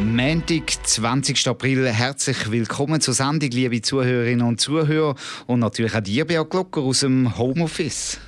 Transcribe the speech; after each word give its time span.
Montag, 0.00 0.70
20. 0.84 1.48
April. 1.48 1.86
Herzlich 1.88 2.50
willkommen 2.52 3.00
zur 3.00 3.14
Sendung, 3.14 3.50
liebe 3.50 3.82
Zuhörerinnen 3.82 4.46
und 4.46 4.60
Zuhörer. 4.60 5.16
Und 5.46 5.58
natürlich 5.58 5.94
auch 5.94 6.00
dir, 6.00 6.24
Beat 6.24 6.50
Glocker, 6.50 6.82
aus 6.82 7.00
dem 7.00 7.36
Homeoffice. 7.36 8.20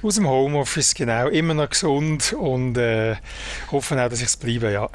Aus 0.00 0.14
dem 0.14 0.28
Homeoffice, 0.28 0.94
genau. 0.94 1.26
Immer 1.26 1.54
noch 1.54 1.70
gesund 1.70 2.32
und 2.32 2.78
äh, 2.78 3.16
hoffen 3.72 3.98
auch, 3.98 4.08
dass 4.08 4.20
ich 4.20 4.26
es 4.26 4.36
bleibe, 4.36 4.70
ja. 4.70 4.88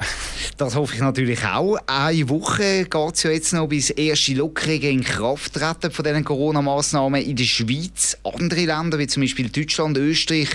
Das 0.56 0.76
hoffe 0.76 0.94
ich 0.94 1.00
natürlich 1.02 1.44
auch. 1.44 1.76
Eine 1.86 2.26
Woche 2.30 2.84
geht 2.84 3.14
es 3.14 3.22
ja 3.22 3.30
jetzt 3.30 3.52
noch, 3.52 3.66
bis 3.66 3.90
erste 3.90 4.32
Lockerungen 4.32 4.82
in 4.82 5.04
Kraft 5.04 5.52
treten 5.52 5.90
von 5.90 6.06
diesen 6.06 6.24
Corona-Massnahmen 6.24 7.20
in 7.20 7.36
der 7.36 7.44
Schweiz. 7.44 8.16
Andere 8.24 8.64
Länder, 8.64 8.98
wie 8.98 9.06
zum 9.06 9.22
Beispiel 9.22 9.50
Deutschland, 9.50 9.98
Österreich 9.98 10.48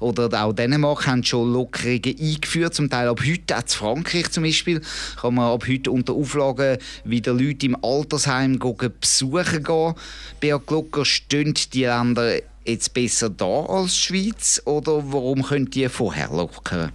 oder 0.00 0.28
auch 0.44 0.52
Dänemark, 0.52 1.06
haben 1.06 1.24
schon 1.24 1.50
Lockerungen 1.54 2.02
eingeführt. 2.04 2.74
Zum 2.74 2.90
Teil 2.90 3.08
ab 3.08 3.22
heute, 3.26 3.56
auch 3.56 3.62
in 3.62 3.68
Frankreich 3.68 4.30
zum 4.30 4.44
Beispiel, 4.44 4.82
kann 5.18 5.34
man 5.34 5.50
ab 5.50 5.64
heute 5.66 5.90
unter 5.90 6.12
Auflagen 6.12 6.76
wieder 7.04 7.32
Leute 7.32 7.64
im 7.64 7.82
Altersheim 7.82 8.58
besuchen 8.58 9.62
gehen. 9.62 9.94
Beat 10.40 10.66
Glocker, 10.66 11.06
stehen 11.06 11.54
die 11.72 11.84
Länder 11.86 12.34
jetzt 12.64 12.94
besser 12.94 13.30
da 13.30 13.66
als 13.66 13.94
die 13.94 14.00
Schweiz 14.00 14.62
oder 14.64 15.12
warum 15.12 15.42
könnt 15.42 15.74
ihr 15.76 15.90
vorher 15.90 16.28
lockern? 16.28 16.92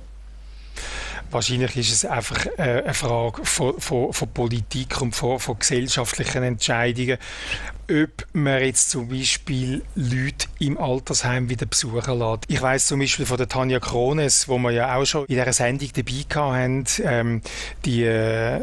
Wahrscheinlich 1.32 1.78
ist 1.78 1.92
es 1.92 2.06
einfach 2.06 2.48
äh, 2.58 2.82
eine 2.84 2.94
Frage 2.94 3.46
von, 3.46 3.80
von, 3.80 4.12
von 4.14 4.30
Politik 4.30 5.00
und 5.00 5.16
von, 5.16 5.40
von, 5.40 5.60
gesellschaftlichen 5.60 6.42
Entscheidungen, 6.42 7.20
ob 7.88 8.26
man 8.34 8.64
jetzt 8.64 8.90
zum 8.90 9.10
Beispiel 9.10 9.84
Leute 9.96 10.48
im 10.58 10.80
Altersheim 10.80 11.48
wieder 11.50 11.68
besuchen 11.68 12.18
lässt. 12.18 12.46
Ich 12.48 12.60
weiß 12.60 12.88
zum 12.88 13.00
Beispiel 13.00 13.28
von 13.28 13.38
der 13.38 13.48
Tanja 13.48 13.80
Krones, 13.80 14.48
wo 14.48 14.58
wir 14.58 14.72
ja 14.72 14.96
auch 14.96 15.06
schon 15.06 15.26
in 15.26 15.36
dieser 15.36 15.54
Sendung 15.54 15.90
dabei 15.94 16.26
hatten, 16.36 16.86
ähm, 17.04 17.42
die 17.86 18.04
äh, 18.04 18.62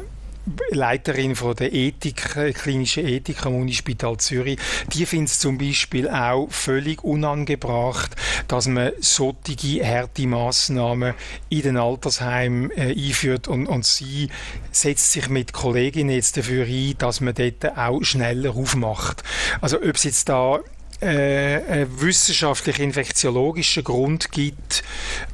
Leiterin 0.71 1.35
von 1.35 1.57
der 1.57 1.73
Ethik, 1.73 2.37
äh, 2.37 2.53
klinischen 2.53 3.07
Ethik 3.07 3.45
am 3.47 3.57
Unispital 3.57 4.17
Zürich, 4.19 4.59
die 4.93 5.07
findet 5.07 5.31
es 5.31 5.39
zum 5.39 5.59
Beispiel 5.59 6.09
auch 6.09 6.49
völlig 6.51 7.03
unangebracht, 7.03 8.15
dass 8.49 8.69
man 8.69 8.93
solche 9.01 9.85
harte 9.85 10.27
Massnahmen 10.27 11.15
in 11.49 11.63
den 11.63 11.77
Altersheimen 11.77 12.71
äh, 12.73 12.95
einführt 12.97 13.49
und, 13.49 13.67
und 13.67 13.85
sie 13.85 14.29
setzt 14.71 15.13
sich 15.13 15.29
mit 15.29 15.53
Kolleginnen 15.53 16.11
jetzt 16.11 16.37
dafür 16.37 16.67
ein, 16.67 16.95
dass 16.99 17.21
man 17.21 17.35
dort 17.35 17.77
auch 17.77 18.03
schneller 18.03 18.55
aufmacht. 18.57 19.23
Also 19.61 19.79
ob 19.79 19.97
es 19.97 20.05
jetzt 20.05 20.29
da 20.29 20.61
äh, 21.01 21.63
einen 21.63 22.01
wissenschaftlichen, 22.01 22.83
infektiologischen 22.83 23.85
Grund 23.85 24.31
gibt, 24.33 24.83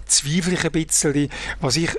zweifle 0.06 0.54
ich 0.54 0.64
ein 0.64 0.72
bisschen. 0.72 1.30
Was 1.60 1.76
ich 1.76 1.90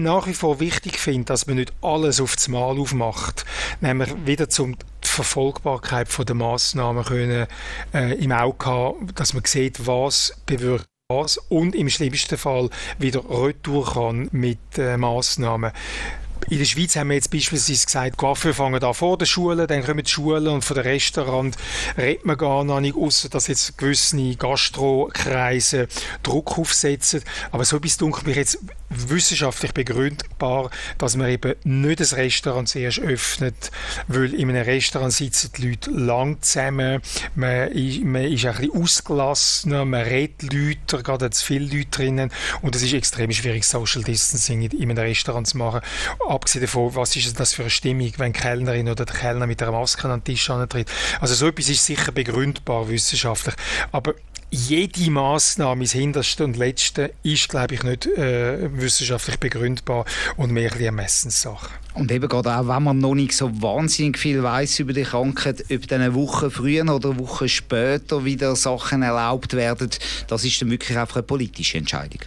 nach 0.00 0.26
wie 0.26 0.34
vor 0.34 0.60
wichtig 0.60 0.98
finde, 0.98 1.26
dass 1.26 1.46
man 1.46 1.56
nicht 1.56 1.72
alles 1.82 2.20
auf 2.20 2.36
das 2.36 2.48
Mal 2.48 2.78
aufmacht, 2.78 3.44
nämlich 3.80 4.10
wieder 4.24 4.48
zum 4.48 4.76
die 4.76 5.08
Verfolgbarkeit 5.08 6.08
der 6.28 6.34
Massnahmen 6.34 7.04
können, 7.04 7.46
äh, 7.94 8.14
im 8.14 8.32
Auge 8.32 8.66
haben, 8.66 9.14
dass 9.14 9.34
man 9.34 9.44
sieht, 9.44 9.86
was 9.86 10.36
bewirkt 10.46 10.86
was 11.10 11.38
und 11.38 11.74
im 11.74 11.88
schlimmsten 11.88 12.36
Fall 12.36 12.68
wieder 12.98 13.24
retour 13.30 13.94
kann 13.94 14.28
mit 14.30 14.58
äh, 14.76 14.98
Massnahmen. 14.98 15.72
In 16.50 16.56
der 16.58 16.64
Schweiz 16.64 16.96
haben 16.96 17.08
wir 17.08 17.14
jetzt 17.14 17.30
beispielsweise 17.30 17.84
gesagt, 17.84 18.16
Kaffee 18.16 18.54
fangen 18.54 18.80
da 18.80 18.94
vor 18.94 19.18
der 19.18 19.26
Schule, 19.26 19.66
dann 19.66 19.84
kommen 19.84 20.02
die 20.02 20.10
Schulen 20.10 20.48
und 20.48 20.64
von 20.64 20.76
den 20.76 20.86
Restaurant 20.86 21.54
redet 21.98 22.24
man 22.24 22.38
gar 22.38 22.64
noch 22.64 22.80
nicht, 22.80 22.96
außer 22.96 23.28
dass 23.28 23.48
jetzt 23.48 23.76
gewisse 23.76 24.16
Gastrokreise 24.34 25.88
Druck 26.22 26.58
aufsetzen. 26.58 27.22
Aber 27.50 27.66
so 27.66 27.78
bis 27.78 27.98
dunkel 27.98 28.24
mich 28.26 28.36
jetzt 28.36 28.60
wissenschaftlich 28.90 29.72
begründbar, 29.72 30.70
dass 30.96 31.16
man 31.16 31.28
eben 31.28 31.54
nicht 31.64 32.00
das 32.00 32.16
Restaurant 32.16 32.68
zuerst 32.68 33.00
öffnet, 33.00 33.70
weil 34.06 34.32
in 34.32 34.48
einem 34.48 34.64
Restaurant 34.64 35.12
sitzen 35.12 35.50
die 35.56 35.68
Leute 35.68 35.90
lang 35.90 36.40
zusammen, 36.40 37.02
man 37.34 37.68
ist, 37.72 38.02
man 38.02 38.24
ist 38.24 38.46
ein 38.46 38.56
bisschen 38.56 38.82
ausgelassener, 38.82 39.84
man 39.84 40.02
redet 40.02 40.52
Leute, 40.52 41.02
gerade 41.02 41.28
zu 41.30 41.44
viele 41.44 41.66
Leute 41.66 41.90
drinnen 41.90 42.30
und 42.62 42.74
es 42.74 42.82
ist 42.82 42.94
extrem 42.94 43.30
schwierig, 43.32 43.64
Social 43.64 44.02
Distancing 44.02 44.62
in 44.62 44.90
einem 44.90 44.96
Restaurant 44.96 45.46
zu 45.46 45.58
machen. 45.58 45.80
Abgesehen 46.38 46.62
davon, 46.62 46.94
was 46.94 47.16
ist 47.16 47.40
das 47.40 47.52
für 47.52 47.62
eine 47.62 47.70
Stimmung, 47.70 48.12
wenn 48.18 48.32
die 48.32 48.38
Kellnerin 48.38 48.88
oder 48.88 49.04
der 49.04 49.16
Kellner 49.16 49.48
mit 49.48 49.60
einer 49.60 49.72
Maske 49.72 50.08
an 50.08 50.20
den 50.20 50.24
Tisch 50.24 50.48
antritt. 50.50 50.88
Also 51.20 51.34
so 51.34 51.48
etwas 51.48 51.68
ist 51.68 51.84
sicher 51.84 52.12
begründbar 52.12 52.88
wissenschaftlich, 52.88 53.56
aber 53.90 54.14
jede 54.52 55.10
Maßnahme 55.10 55.82
ins 55.82 55.92
Hinterste 55.92 56.44
und 56.44 56.56
Letzte 56.56 57.12
ist, 57.24 57.48
glaube 57.48 57.74
ich, 57.74 57.82
nicht 57.82 58.06
äh, 58.06 58.70
wissenschaftlich 58.72 59.38
begründbar 59.38 60.04
und 60.36 60.52
mehr 60.52 60.72
eine 60.72 60.84
Ermessenssache. 60.84 61.70
Und 61.94 62.12
eben 62.12 62.28
gerade 62.28 62.56
auch, 62.56 62.68
wenn 62.68 62.84
man 62.84 62.98
noch 62.98 63.16
nicht 63.16 63.32
so 63.32 63.50
wahnsinnig 63.60 64.16
viel 64.16 64.40
weiß 64.40 64.78
über 64.78 64.92
die 64.92 65.02
Krankheit, 65.02 65.64
ob 65.72 65.88
dann 65.88 66.02
eine 66.02 66.14
Woche 66.14 66.52
früher 66.52 66.88
oder 66.88 67.18
Woche 67.18 67.48
später 67.48 68.24
wieder 68.24 68.54
Sachen 68.54 69.02
erlaubt 69.02 69.54
werden, 69.54 69.90
das 70.28 70.44
ist 70.44 70.62
dann 70.62 70.70
wirklich 70.70 70.96
einfach 70.96 71.16
eine 71.16 71.24
politische 71.24 71.78
Entscheidung. 71.78 72.20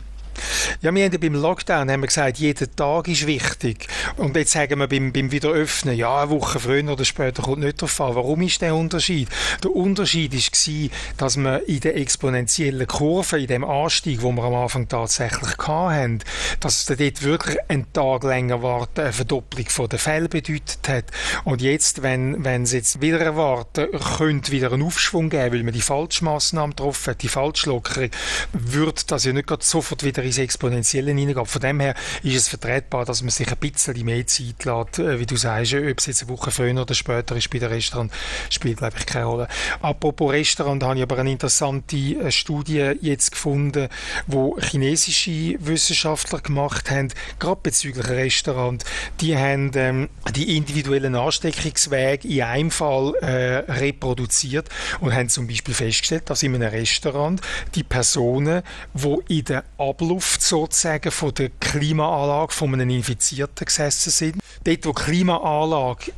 Ja, 0.82 0.94
wir 0.94 1.04
haben 1.04 1.12
ja 1.12 1.20
beim 1.20 1.36
Lockdown 1.36 1.92
haben 1.92 2.02
wir 2.02 2.08
gesagt, 2.08 2.38
jeder 2.38 2.70
Tag 2.76 3.08
ist 3.08 3.28
wichtig. 3.28 3.88
Und 4.18 4.36
jetzt 4.36 4.52
sagen 4.52 4.80
wir 4.80 4.88
beim, 4.88 5.12
beim 5.12 5.32
Wiederöffnen, 5.32 5.96
ja, 5.96 6.22
eine 6.22 6.32
Woche 6.32 6.60
früher 6.60 6.88
oder 6.90 7.06
später 7.06 7.44
kommt 7.44 7.60
nicht 7.60 7.82
drauf 7.82 8.00
an. 8.02 8.16
Warum 8.16 8.42
ist 8.42 8.62
der 8.62 8.76
Unterschied? 8.76 9.30
Der 9.64 9.76
Unterschied 9.76 10.34
war, 10.34 10.90
dass 11.18 11.38
wir 11.38 11.68
in 11.68 11.80
der 11.80 11.98
exponentiellen 11.98 12.88
Kurve, 12.88 13.40
in 13.40 13.48
dem 13.48 13.64
Anstieg, 13.64 14.22
wo 14.22 14.32
wir 14.32 14.44
am 14.44 14.56
Anfang 14.56 14.88
tatsächlich 14.88 15.58
hatten, 15.58 16.20
dass 16.60 16.78
es 16.78 16.98
dort 16.98 17.24
wirklich 17.24 17.58
einen 17.68 17.92
Tag 17.94 18.24
länger 18.24 18.64
warten, 18.64 19.02
eine 19.02 19.14
Verdopplung 19.14 19.66
der 19.90 20.00
Fälle 20.00 20.30
bedeutet 20.30 20.88
hat. 20.88 21.06
Und 21.44 21.62
jetzt, 21.62 22.02
wenn, 22.02 22.44
wenn 22.44 22.64
es 22.64 22.74
jetzt 22.74 23.02
wieder 23.02 23.20
erwarten, 23.20 23.88
könnte 24.18 24.52
wieder 24.52 24.72
einen 24.72 24.84
Aufschwung 24.84 25.30
geben, 25.30 25.54
weil 25.54 25.64
man 25.64 25.74
die 25.74 25.82
Falschmaßnahmen 25.82 26.76
getroffen 26.76 27.12
hat, 27.12 27.22
die 27.22 27.28
Falschlockerung, 27.28 28.10
wird 28.54 29.12
das 29.12 29.26
ja 29.26 29.34
nicht 29.34 29.52
sofort 29.64 30.04
wieder 30.04 30.24
ins 30.32 30.38
Exponentielle 30.38 31.12
hineingeht. 31.12 31.48
Von 31.48 31.62
dem 31.62 31.80
her 31.80 31.96
ist 32.24 32.36
es 32.36 32.48
vertretbar, 32.48 33.06
dass 33.06 33.22
man 33.22 33.30
sich 33.30 33.50
ein 33.52 33.58
bisschen 33.58 34.06
mehr 34.06 34.26
Zeit 34.26 34.64
lässt, 34.64 35.00
äh, 35.00 35.20
wie 35.20 35.26
du 35.26 35.36
sagst, 35.36 35.74
ob 35.74 36.00
es 36.00 36.06
jetzt 36.06 36.22
eine 36.24 36.30
Woche 36.30 36.52
früher 36.52 36.82
oder 36.82 36.94
später 36.94 37.36
ist 37.36 37.50
bei 37.50 37.60
den 37.60 37.70
Restaurant, 37.70 38.12
spielt 38.50 38.78
glaube 38.78 38.96
ich 38.98 39.06
keine 39.06 39.26
Rolle. 39.26 39.48
Apropos 39.82 40.32
Restaurant, 40.32 40.84
habe 40.84 40.98
ich 40.98 41.04
aber 41.04 41.18
eine 41.18 41.32
interessante 41.32 41.98
äh, 41.98 42.32
Studie 42.32 42.94
jetzt 43.02 43.32
gefunden, 43.32 43.90
wo 44.28 44.58
chinesische 44.60 45.56
Wissenschaftler 45.60 46.40
gemacht 46.40 46.90
haben, 46.90 47.10
gerade 47.40 47.60
bezüglich 47.62 48.08
Restaurant. 48.08 48.84
Die 49.20 49.36
haben 49.38 49.72
ähm, 49.76 50.10
die 50.36 50.58
individuellen 50.58 51.16
Ansteckungswege 51.16 52.28
in 52.28 52.42
einem 52.44 52.72
Fall 52.72 53.14
äh, 53.22 53.72
reproduziert 53.72 54.70
und 55.00 55.14
haben 55.14 55.30
zum 55.30 55.48
Beispiel 55.48 55.74
festgestellt, 55.74 56.30
dass 56.30 56.44
in 56.44 56.56
einem 56.56 56.70
Restaurant 56.70 57.42
die 57.76 57.84
Personen, 57.84 58.64
wo 58.94 59.22
in 59.28 59.44
der 59.46 59.64
Ablauf 59.78 60.21
Luft 60.22 60.44
sozusagen 60.44 61.10
von 61.10 61.34
der 61.34 61.50
Klimaanlage 61.60 62.54
von 62.54 62.72
einem 62.76 62.92
Infizierten 62.92 63.66
gesessen 63.66 64.12
sind. 64.12 64.36
Dort, 64.64 64.86
wo 64.86 64.92
die 64.92 65.02
Klimaanlage 65.02 66.12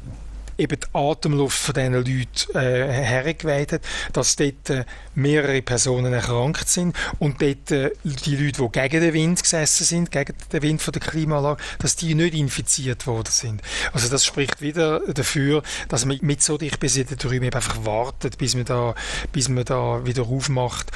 eben 0.58 0.78
die 0.78 0.88
Atemluft 0.92 1.58
von 1.58 1.74
diesen 1.74 1.94
Leuten 1.94 2.58
äh, 2.58 2.92
hergeweht 2.92 3.72
hat, 3.72 3.82
dass 4.12 4.36
dort 4.36 4.70
äh, 4.70 4.84
mehrere 5.16 5.62
Personen 5.62 6.12
erkrankt 6.12 6.68
sind 6.68 6.98
und 7.20 7.42
dort 7.42 7.72
äh, 7.72 7.92
die 8.04 8.36
Leute, 8.36 8.62
die 8.62 8.72
gegen 8.74 9.02
den 9.02 9.14
Wind 9.14 9.42
gesessen 9.42 9.86
sind, 9.86 10.12
gegen 10.12 10.36
den 10.52 10.62
Wind 10.62 10.82
von 10.82 10.92
der 10.92 11.02
Klimaanlage, 11.02 11.64
dass 11.80 11.96
die 11.96 12.14
nicht 12.14 12.34
infiziert 12.34 13.08
worden 13.08 13.32
sind. 13.32 13.62
Also 13.94 14.10
das 14.10 14.26
spricht 14.26 14.62
wieder 14.62 15.00
dafür, 15.14 15.64
dass 15.88 16.04
man 16.04 16.20
mit 16.22 16.44
so 16.44 16.58
dicht 16.58 16.82
besiedelten 16.82 17.30
Räumen 17.30 17.54
einfach 17.54 17.86
wartet, 17.86 18.38
bis 18.38 18.54
man 18.54 18.66
da, 18.66 18.96
bis 19.32 19.48
man 19.48 19.64
da 19.64 20.06
wieder 20.06 20.24
aufmacht 20.24 20.92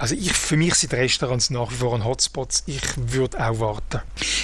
Also 0.00 0.14
ich, 0.14 0.32
für 0.32 0.56
mich 0.56 0.76
sind 0.76 0.94
Restaurants 0.94 1.50
nach 1.50 1.72
wie 1.72 1.74
vor 1.74 1.92
ein 1.92 2.04
Hotspot. 2.04 2.50
Ich 2.66 2.80
würde 2.96 3.44
auch 3.44 3.58
warten. 3.58 4.00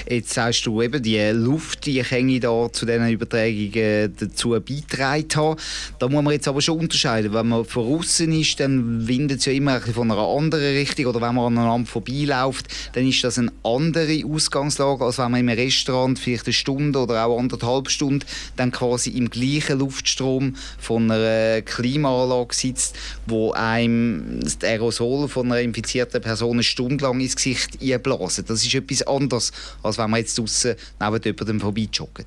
Jetzt 0.08 0.34
sagst 0.34 0.66
du 0.66 0.82
eben, 0.82 1.00
die 1.00 1.20
Luft, 1.30 1.86
die 1.86 2.00
ich 2.00 2.40
da 2.40 2.72
zu 2.72 2.84
diesen 2.84 3.08
Übertragungen 3.08 4.16
dazu 4.18 4.50
beitragen 4.50 5.28
haben. 5.36 5.60
Da 6.00 6.08
muss 6.08 6.24
man 6.24 6.32
jetzt 6.32 6.48
aber 6.48 6.60
schon 6.60 6.80
unterscheiden. 6.80 7.32
Wenn 7.32 7.50
man 7.50 7.64
von 7.64 7.86
außen 8.00 8.32
ist, 8.32 8.58
dann 8.58 9.06
windet 9.06 9.38
es 9.38 9.44
ja 9.44 9.52
immer 9.52 9.74
ein 9.76 9.94
von 9.94 10.10
einer 10.10 10.26
anderen 10.26 10.74
Richtung. 10.74 11.06
Oder 11.06 11.20
wenn 11.20 11.36
man 11.36 11.56
aneinander 11.56 11.88
vorbeiläuft, 11.88 12.66
dann 12.94 13.06
ist 13.06 13.22
das 13.22 13.38
eine 13.38 13.52
andere 13.62 14.24
Ausgangslage, 14.26 15.04
als 15.04 15.18
wenn 15.18 15.30
man 15.30 15.40
im 15.40 15.48
Restaurant 15.50 16.18
vielleicht 16.18 16.46
eine 16.46 16.52
Stunde 16.52 16.98
oder 16.98 17.24
auch 17.24 17.38
anderthalb 17.38 17.90
Stunden 17.90 18.26
dann 18.56 18.72
quasi 18.72 19.10
im 19.10 19.30
gleichen 19.30 19.78
Luftstrom 19.78 20.56
von 20.80 21.08
einer 21.08 21.62
Klimaanlage 21.62 22.56
sitzt, 22.56 22.96
wo 23.26 23.52
einem 23.52 24.40
das 24.42 24.58
Aerosol 24.64 25.28
von 25.28 25.43
einer 25.52 25.60
infizierten 25.60 26.20
Person 26.20 26.52
eine 26.54 26.62
Stunde 26.62 27.04
lang 27.04 27.20
ins 27.20 27.36
Gesicht 27.36 27.78
einblasen. 27.82 28.44
Das 28.46 28.64
ist 28.64 28.74
etwas 28.74 29.02
anderes, 29.02 29.52
als 29.82 29.98
wenn 29.98 30.10
man 30.10 30.20
jetzt 30.20 30.38
draußen 30.38 30.74
neben 31.00 31.22
jemandem 31.22 31.60
vorbeijoggt. 31.60 32.26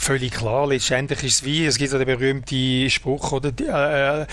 Völlig 0.00 0.32
klar. 0.32 0.66
Letztendlich 0.66 1.22
ist 1.24 1.34
es 1.34 1.44
wie, 1.44 1.66
es 1.66 1.76
gibt 1.76 1.92
ja 1.92 1.98
den 1.98 2.06
berühmten 2.06 2.88
Spruch, 2.88 3.32
oder? 3.32 3.52
Die, 3.52 3.66
äh, 3.66 4.22
äh, 4.22 4.26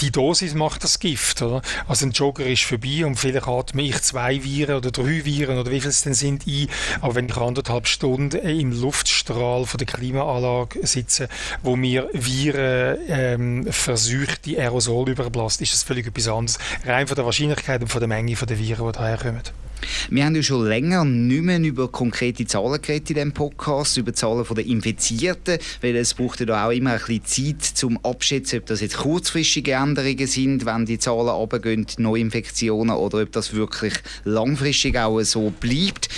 die 0.00 0.12
Dosis 0.12 0.54
macht 0.54 0.84
das 0.84 1.00
Gift, 1.00 1.42
oder? 1.42 1.60
Also 1.88 2.06
ein 2.06 2.12
Jogger 2.12 2.46
ist 2.46 2.62
vorbei 2.62 3.04
und 3.04 3.16
vielleicht 3.16 3.48
atme 3.48 3.82
ich 3.82 4.00
zwei 4.02 4.44
Viren 4.44 4.76
oder 4.76 4.92
drei 4.92 5.24
Viren 5.24 5.58
oder 5.58 5.72
wie 5.72 5.80
viel 5.80 5.90
es 5.90 6.02
denn 6.02 6.14
sind 6.14 6.46
ein. 6.46 6.68
Aber 7.00 7.16
wenn 7.16 7.26
ich 7.26 7.36
anderthalb 7.36 7.88
Stunden 7.88 8.38
im 8.38 8.80
Luftstrahl 8.80 9.66
von 9.66 9.78
der 9.78 9.88
Klimaanlage 9.88 10.86
sitze, 10.86 11.28
wo 11.64 11.74
mir 11.74 12.08
Viren 12.12 12.98
ähm, 13.08 13.66
verseuchte 13.68 14.56
Aerosol 14.56 15.08
überblasst, 15.08 15.60
ist 15.62 15.72
das 15.72 15.82
völlig 15.82 16.06
etwas 16.06 16.28
anderes. 16.28 16.58
Rein 16.84 17.08
von 17.08 17.16
der 17.16 17.24
Wahrscheinlichkeit 17.24 17.82
und 17.82 17.88
von 17.88 18.00
der 18.00 18.08
Menge 18.08 18.36
der 18.36 18.58
Viren, 18.60 18.86
die 18.86 18.92
daherkommen. 18.92 19.65
Wir 20.10 20.24
haben 20.24 20.34
ja 20.34 20.42
schon 20.42 20.66
länger 20.66 21.04
nicht 21.04 21.42
mehr 21.42 21.60
über 21.60 21.88
konkrete 21.88 22.46
Zahlen 22.46 22.80
geredet 22.80 23.10
in 23.10 23.16
diesem 23.16 23.32
Podcast, 23.32 23.96
über 23.96 24.12
Zahlen 24.12 24.44
der 24.48 24.66
Infizierten, 24.66 25.58
weil 25.80 25.96
es 25.96 26.14
braucht 26.14 26.40
ja 26.40 26.66
auch 26.66 26.70
immer 26.70 26.92
ein 26.92 26.98
bisschen 26.98 27.56
Zeit 27.56 27.62
zum 27.62 27.98
Abschätzen, 28.04 28.60
ob 28.60 28.66
das 28.66 28.80
jetzt 28.80 28.96
kurzfristige 28.96 29.72
Änderungen 29.72 30.26
sind, 30.26 30.64
wenn 30.64 30.86
die 30.86 30.98
Zahlen 30.98 31.28
runtergehen, 31.28 31.86
Neuinfektionen, 31.98 32.96
oder 32.96 33.22
ob 33.22 33.32
das 33.32 33.54
wirklich 33.54 33.94
langfristig 34.24 34.96
auch 34.98 35.20
so 35.22 35.52
bleibt. 35.60 36.08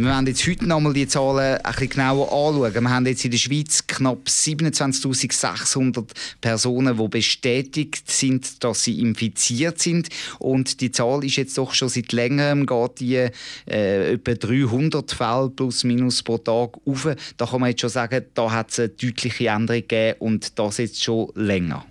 Wir 0.00 0.06
werden 0.06 0.28
jetzt 0.28 0.46
heute 0.46 0.66
nochmal 0.66 0.94
die 0.94 1.06
Zahlen 1.06 1.58
ein 1.58 1.72
bisschen 1.72 1.90
genauer 1.90 2.32
anschauen. 2.32 2.72
Wir 2.72 2.90
haben 2.90 3.04
jetzt 3.04 3.22
in 3.26 3.32
der 3.32 3.36
Schweiz 3.36 3.86
knapp 3.86 4.26
27.600 4.26 6.06
Personen, 6.40 6.96
die 6.96 7.08
bestätigt 7.08 8.10
sind, 8.10 8.64
dass 8.64 8.84
sie 8.84 8.98
infiziert 8.98 9.78
sind. 9.78 10.08
Und 10.38 10.80
die 10.80 10.90
Zahl 10.90 11.22
ist 11.22 11.36
jetzt 11.36 11.58
doch 11.58 11.74
schon 11.74 11.90
seit 11.90 12.12
längerem, 12.12 12.64
geht 12.64 13.00
die 13.00 13.28
äh, 13.66 14.12
etwa 14.14 14.32
300 14.32 15.12
Fälle 15.12 15.50
plus 15.50 15.84
minus 15.84 16.22
pro 16.22 16.38
Tag 16.38 16.78
auf. 16.86 17.06
Da 17.36 17.44
kann 17.44 17.60
man 17.60 17.68
jetzt 17.68 17.82
schon 17.82 17.90
sagen, 17.90 18.24
da 18.32 18.50
hat 18.50 18.70
es 18.70 18.78
eine 18.78 18.88
deutliche 18.88 19.48
Änderung 19.48 19.82
gegeben 19.82 20.16
und 20.20 20.58
das 20.58 20.78
jetzt 20.78 21.04
schon 21.04 21.30
länger. 21.34 21.84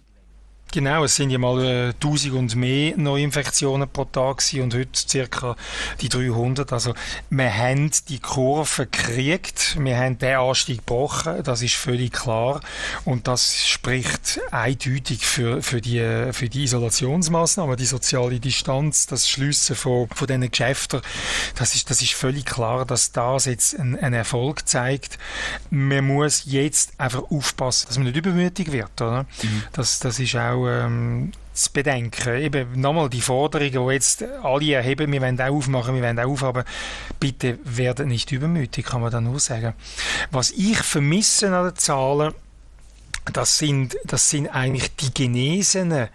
Genau, 0.71 1.03
es 1.03 1.15
sind 1.15 1.31
ja 1.31 1.39
mal 1.39 1.65
äh, 1.65 1.87
1000 1.95 2.35
und 2.35 2.55
mehr 2.55 2.95
Neuinfektionen 2.95 3.89
pro 3.89 4.05
Tag 4.05 4.43
und 4.53 4.75
heute 4.75 5.27
ca. 5.27 5.55
die 5.99 6.09
300. 6.09 6.71
Also 6.71 6.93
wir 7.31 7.57
haben 7.57 7.89
die 8.07 8.19
Kurve 8.19 8.85
gekriegt, 8.85 9.77
wir 9.79 9.97
haben 9.97 10.19
den 10.19 10.35
Anstieg 10.35 10.77
gebrochen, 10.85 11.41
das 11.43 11.63
ist 11.63 11.73
völlig 11.73 12.13
klar 12.13 12.61
und 13.03 13.27
das 13.27 13.67
spricht 13.67 14.39
eindeutig 14.51 15.25
für, 15.25 15.63
für, 15.63 15.81
die, 15.81 16.31
für 16.33 16.49
die 16.49 16.65
Isolationsmaßnahmen, 16.65 17.75
die 17.75 17.87
soziale 17.87 18.39
Distanz, 18.39 19.07
das 19.07 19.27
Schliessen 19.27 19.75
von, 19.75 20.07
von 20.09 20.27
diesen 20.27 20.51
Geschäften. 20.51 21.01
Das 21.55 21.73
ist, 21.73 21.89
das 21.89 22.03
ist 22.03 22.13
völlig 22.13 22.45
klar, 22.45 22.85
dass 22.85 23.11
das 23.11 23.45
jetzt 23.45 23.79
einen 23.79 24.13
Erfolg 24.13 24.67
zeigt. 24.67 25.17
Man 25.71 26.05
muss 26.05 26.43
jetzt 26.45 26.91
einfach 26.99 27.23
aufpassen, 27.31 27.87
dass 27.87 27.97
man 27.97 28.05
nicht 28.05 28.17
übermütig 28.17 28.71
wird. 28.71 29.01
Oder? 29.01 29.23
Mhm. 29.41 29.63
Das, 29.73 29.97
das 29.97 30.19
ist 30.19 30.35
auch 30.35 30.58
auch 30.67 30.85
ähm, 30.85 31.31
zu 31.53 31.73
bedenken. 31.73 32.35
Eben 32.37 32.79
nochmal 32.79 33.09
die 33.09 33.21
Forderungen, 33.21 33.87
die 33.87 33.93
jetzt 33.93 34.23
alle 34.43 34.73
erheben, 34.73 35.11
wir 35.11 35.21
wollen 35.21 35.39
auch 35.39 35.47
aufmachen, 35.47 35.95
wir 35.95 36.03
wollen 36.03 36.19
auch 36.19 36.29
aufhaben, 36.29 36.63
bitte 37.19 37.59
werdet 37.63 38.07
nicht 38.07 38.31
übermütig, 38.31 38.85
kann 38.85 39.01
man 39.01 39.11
da 39.11 39.21
nur 39.21 39.39
sagen. 39.39 39.73
Was 40.31 40.51
ich 40.51 40.77
vermisse 40.77 41.55
an 41.55 41.65
den 41.65 41.75
Zahlen, 41.75 42.33
das 43.33 43.57
sind, 43.57 43.97
das 44.05 44.29
sind 44.29 44.47
eigentlich 44.47 44.95
die 44.95 45.13
Genesenen. 45.13 46.07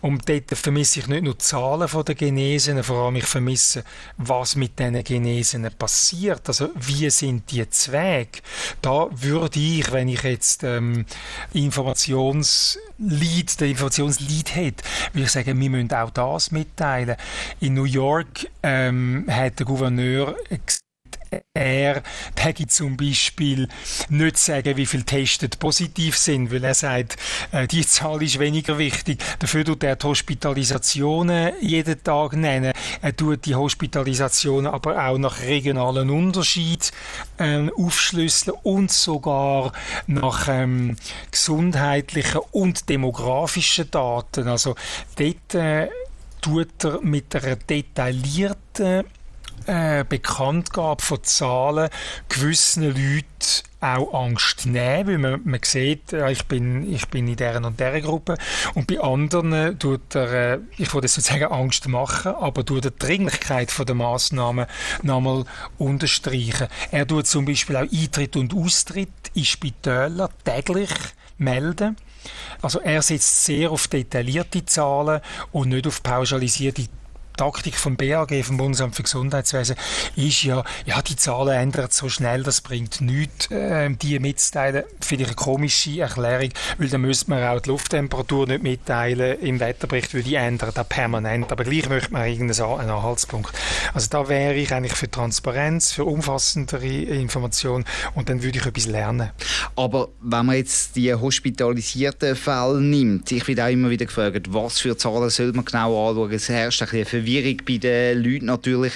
Und 0.00 0.28
dort 0.28 0.50
vermisse 0.50 1.00
ich 1.00 1.06
nicht 1.06 1.22
nur 1.22 1.34
die 1.34 1.38
Zahlen 1.38 1.88
der 2.04 2.14
Genesenen, 2.14 2.82
vor 2.82 3.04
allem 3.04 3.16
ich 3.16 3.24
vermisse, 3.24 3.84
was 4.16 4.56
mit 4.56 4.78
diesen 4.78 5.04
Genesenen 5.04 5.72
passiert. 5.72 6.48
Also 6.48 6.70
wie 6.74 7.08
sind 7.10 7.50
die 7.50 7.68
Zweige? 7.70 8.40
Da 8.82 9.08
würde 9.10 9.60
ich, 9.60 9.92
wenn 9.92 10.08
ich 10.08 10.22
jetzt 10.22 10.64
ähm, 10.64 11.06
Informationslead, 11.52 13.60
den 13.60 13.70
Informationslead 13.70 14.54
hätte, 14.54 14.84
würde 15.12 15.24
ich 15.24 15.30
sagen, 15.30 15.60
wir 15.60 15.70
müssen 15.70 15.92
auch 15.92 16.10
das 16.10 16.50
mitteilen. 16.50 17.16
In 17.60 17.74
New 17.74 17.84
York 17.84 18.48
ähm, 18.62 19.26
hat 19.28 19.58
der 19.58 19.66
Gouverneur 19.66 20.36
er 21.54 22.02
täge 22.34 22.66
zum 22.66 22.96
Beispiel 22.96 23.68
nicht 24.08 24.38
sagen, 24.38 24.76
wie 24.76 24.86
viele 24.86 25.04
Testet 25.04 25.58
positiv 25.58 26.16
sind, 26.16 26.52
weil 26.52 26.64
er 26.64 26.74
sagt, 26.74 27.16
äh, 27.52 27.66
die 27.66 27.86
Zahl 27.86 28.22
ist 28.22 28.38
weniger 28.38 28.78
wichtig. 28.78 29.22
Dafür 29.38 29.64
tut 29.64 29.82
er 29.84 29.96
die 29.96 30.06
Hospitalisationen 30.06 31.52
jeden 31.60 32.02
Tag 32.02 32.34
nennen. 32.34 32.72
Er 33.02 33.16
tut 33.16 33.46
die 33.46 33.54
Hospitalisationen 33.54 34.72
aber 34.72 35.06
auch 35.06 35.18
nach 35.18 35.40
regionalen 35.40 36.10
Unterschied 36.10 36.90
ähm, 37.38 37.70
aufschlüsseln 37.76 38.56
und 38.62 38.90
sogar 38.90 39.72
nach 40.06 40.48
ähm, 40.48 40.96
gesundheitlichen 41.30 42.40
und 42.52 42.88
demografischen 42.88 43.90
Daten. 43.90 44.48
Also 44.48 44.74
dort 45.16 45.54
äh, 45.54 45.88
tut 46.40 46.84
er 46.84 47.00
mit 47.02 47.34
einer 47.36 47.56
detaillierten 47.56 49.04
äh, 49.66 50.04
Bekanntgabe 50.08 51.02
von 51.02 51.22
Zahlen 51.22 51.90
gewissen 52.28 52.84
Leuten 52.84 53.30
auch 53.80 54.12
Angst 54.12 54.66
nehmen, 54.66 55.08
weil 55.08 55.18
man, 55.18 55.40
man 55.44 55.60
sieht, 55.62 56.12
ich 56.12 56.44
bin, 56.44 56.92
ich 56.92 57.08
bin 57.08 57.28
in 57.28 57.36
dieser 57.36 57.64
und 57.64 57.80
dieser 57.80 58.00
Gruppe 58.00 58.36
und 58.74 58.86
bei 58.86 59.00
anderen 59.00 59.78
tut 59.78 60.14
er, 60.14 60.32
äh, 60.54 60.58
ich 60.76 60.92
würde 60.92 61.06
jetzt 61.06 61.16
nicht 61.16 61.26
sagen 61.26 61.44
Angst 61.44 61.88
machen, 61.88 62.34
aber 62.34 62.64
tut 62.64 62.84
die 62.84 62.90
Dringlichkeit 62.98 63.72
der 63.88 63.94
Massnahmen 63.94 64.66
nochmal 65.02 65.44
unterstreichen. 65.78 66.68
Er 66.90 67.06
tut 67.06 67.26
zum 67.26 67.46
Beispiel 67.46 67.76
auch 67.76 67.90
Eintritt 67.90 68.36
und 68.36 68.54
Austritt 68.54 69.08
in 69.34 69.44
Spitäler 69.44 70.28
täglich 70.44 70.90
melden. 71.38 71.96
Also 72.60 72.80
er 72.80 73.00
setzt 73.00 73.44
sehr 73.44 73.70
auf 73.70 73.88
detaillierte 73.88 74.64
Zahlen 74.66 75.22
und 75.52 75.70
nicht 75.70 75.86
auf 75.86 76.02
pauschalisierte 76.02 76.86
Taktik 77.36 77.76
vom 77.76 77.96
BAG, 77.96 78.44
vom 78.44 78.56
Bundesamt 78.56 78.94
für 78.94 79.02
Gesundheitswesen, 79.02 79.76
ist 80.16 80.42
ja, 80.42 80.64
ja, 80.84 81.00
die 81.02 81.16
Zahlen 81.16 81.54
ändern 81.54 81.88
so 81.90 82.08
schnell, 82.08 82.42
das 82.42 82.60
bringt 82.60 83.00
nichts, 83.00 83.50
äh, 83.50 83.90
die 83.90 84.18
mitzuteilen. 84.18 84.84
Finde 85.00 85.24
ich 85.24 85.30
eine 85.30 85.36
komische 85.36 86.00
Erklärung, 86.00 86.50
weil 86.78 86.88
dann 86.88 87.00
müsste 87.00 87.30
man 87.30 87.42
auch 87.44 87.60
die 87.60 87.70
Lufttemperatur 87.70 88.46
nicht 88.46 88.62
mitteilen 88.62 89.40
im 89.40 89.60
Wetterbericht, 89.60 90.14
weil 90.14 90.22
die 90.22 90.34
ändern 90.34 90.70
da 90.74 90.84
permanent. 90.84 91.50
Aber 91.50 91.64
gleich 91.64 91.88
möchte 91.88 92.12
man 92.12 92.28
irgendeinen 92.28 92.80
Anhaltspunkt. 92.80 93.54
Also 93.94 94.08
da 94.10 94.28
wäre 94.28 94.54
ich 94.54 94.72
eigentlich 94.72 94.94
für 94.94 95.10
Transparenz, 95.10 95.92
für 95.92 96.04
umfassendere 96.04 96.86
Information 96.86 97.84
und 98.14 98.28
dann 98.28 98.42
würde 98.42 98.58
ich 98.58 98.66
etwas 98.66 98.86
lernen. 98.86 99.30
Aber 99.76 100.08
wenn 100.20 100.46
man 100.46 100.56
jetzt 100.56 100.96
die 100.96 101.14
hospitalisierten 101.14 102.36
Fälle 102.36 102.80
nimmt, 102.80 103.30
ich 103.32 103.46
werde 103.48 103.64
auch 103.64 103.68
immer 103.68 103.90
wieder 103.90 104.06
gefragt, 104.06 104.52
was 104.52 104.80
für 104.80 104.96
Zahlen 104.96 105.30
soll 105.30 105.52
man 105.52 105.64
genau 105.64 106.08
anschauen? 106.08 106.32
Es 106.32 106.48
herrscht 106.48 106.82
ein 106.82 106.88
bisschen 106.90 107.19
Verwirrung 107.20 107.60
bei 107.66 107.76
den 107.78 108.22
Leuten 108.22 108.46
natürlich. 108.46 108.94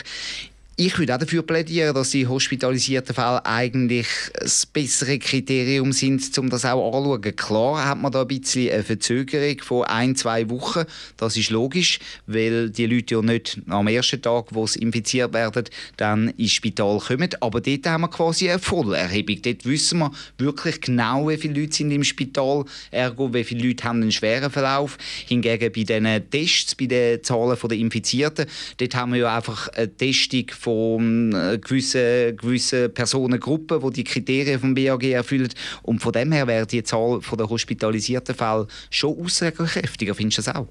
Ich 0.76 0.98
würde 0.98 1.14
auch 1.14 1.18
dafür 1.20 1.44
plädieren, 1.44 1.94
dass 1.94 2.10
die 2.10 2.26
hospitalisierten 2.26 3.14
Fälle 3.14 3.46
eigentlich 3.46 4.08
das 4.36 4.66
bessere 4.66 5.20
Kriterium 5.20 5.92
sind, 5.92 6.36
um 6.36 6.50
das 6.50 6.64
auch 6.64 6.84
anzuschauen. 6.84 7.36
Klar 7.36 7.84
hat 7.88 8.02
man 8.02 8.10
da 8.10 8.22
ein 8.22 8.26
bisschen 8.26 8.72
eine 8.72 8.82
Verzögerung 8.82 9.60
von 9.60 9.84
ein, 9.84 10.16
zwei 10.16 10.50
Wochen. 10.50 10.82
Das 11.16 11.36
ist 11.36 11.50
logisch, 11.50 12.00
weil 12.26 12.70
die 12.70 12.86
Leute 12.86 13.14
ja 13.14 13.22
nicht 13.22 13.60
am 13.68 13.86
ersten 13.86 14.20
Tag, 14.20 14.46
wo 14.50 14.66
sie 14.66 14.80
infiziert 14.80 15.32
werden, 15.32 15.62
dann 15.96 16.30
ins 16.30 16.50
Spital 16.50 16.98
kommen. 16.98 17.30
Aber 17.38 17.60
dort 17.60 17.86
haben 17.86 18.00
wir 18.00 18.08
quasi 18.08 18.50
eine 18.50 18.58
Vollerhebung. 18.58 19.42
Dort 19.42 19.64
wissen 19.66 20.00
wir 20.00 20.10
wirklich 20.38 20.80
genau, 20.80 21.28
wie 21.28 21.36
viele 21.36 21.60
Leute 21.60 21.76
sind 21.76 21.92
im 21.92 22.02
Spital, 22.02 22.64
ergo 22.90 23.32
wie 23.32 23.44
viele 23.44 23.68
Leute 23.68 23.84
haben 23.84 24.02
einen 24.02 24.10
schweren 24.10 24.50
Verlauf. 24.50 24.98
Hingegen 25.28 25.70
bei 25.72 25.84
den 25.84 26.30
Tests, 26.30 26.74
bei 26.74 26.86
den 26.86 27.22
Zahlen 27.22 27.56
der 27.62 27.78
Infizierten, 27.78 28.46
dort 28.78 28.94
haben 28.96 29.12
wir 29.12 29.20
ja 29.20 29.36
einfach 29.36 29.68
eine 29.68 29.96
Testung 29.96 30.46
von 30.64 31.32
äh, 31.34 31.58
gewissen, 31.58 32.36
gewissen 32.36 32.92
Personengruppen, 32.92 33.80
die 33.80 33.90
die 33.90 34.04
Kriterien 34.04 34.60
vom 34.60 34.74
BAG 34.74 35.04
erfüllen. 35.04 35.50
Und 35.82 36.00
von 36.00 36.12
dem 36.12 36.32
her 36.32 36.46
wäre 36.46 36.66
die 36.66 36.82
Zahl 36.82 37.20
der 37.38 37.48
hospitalisierten 37.48 38.34
Fälle 38.34 38.66
schon 38.90 39.18
aussagekräftiger. 39.22 40.14
Findest 40.14 40.38
du 40.38 40.42
das 40.42 40.54
auch? 40.56 40.68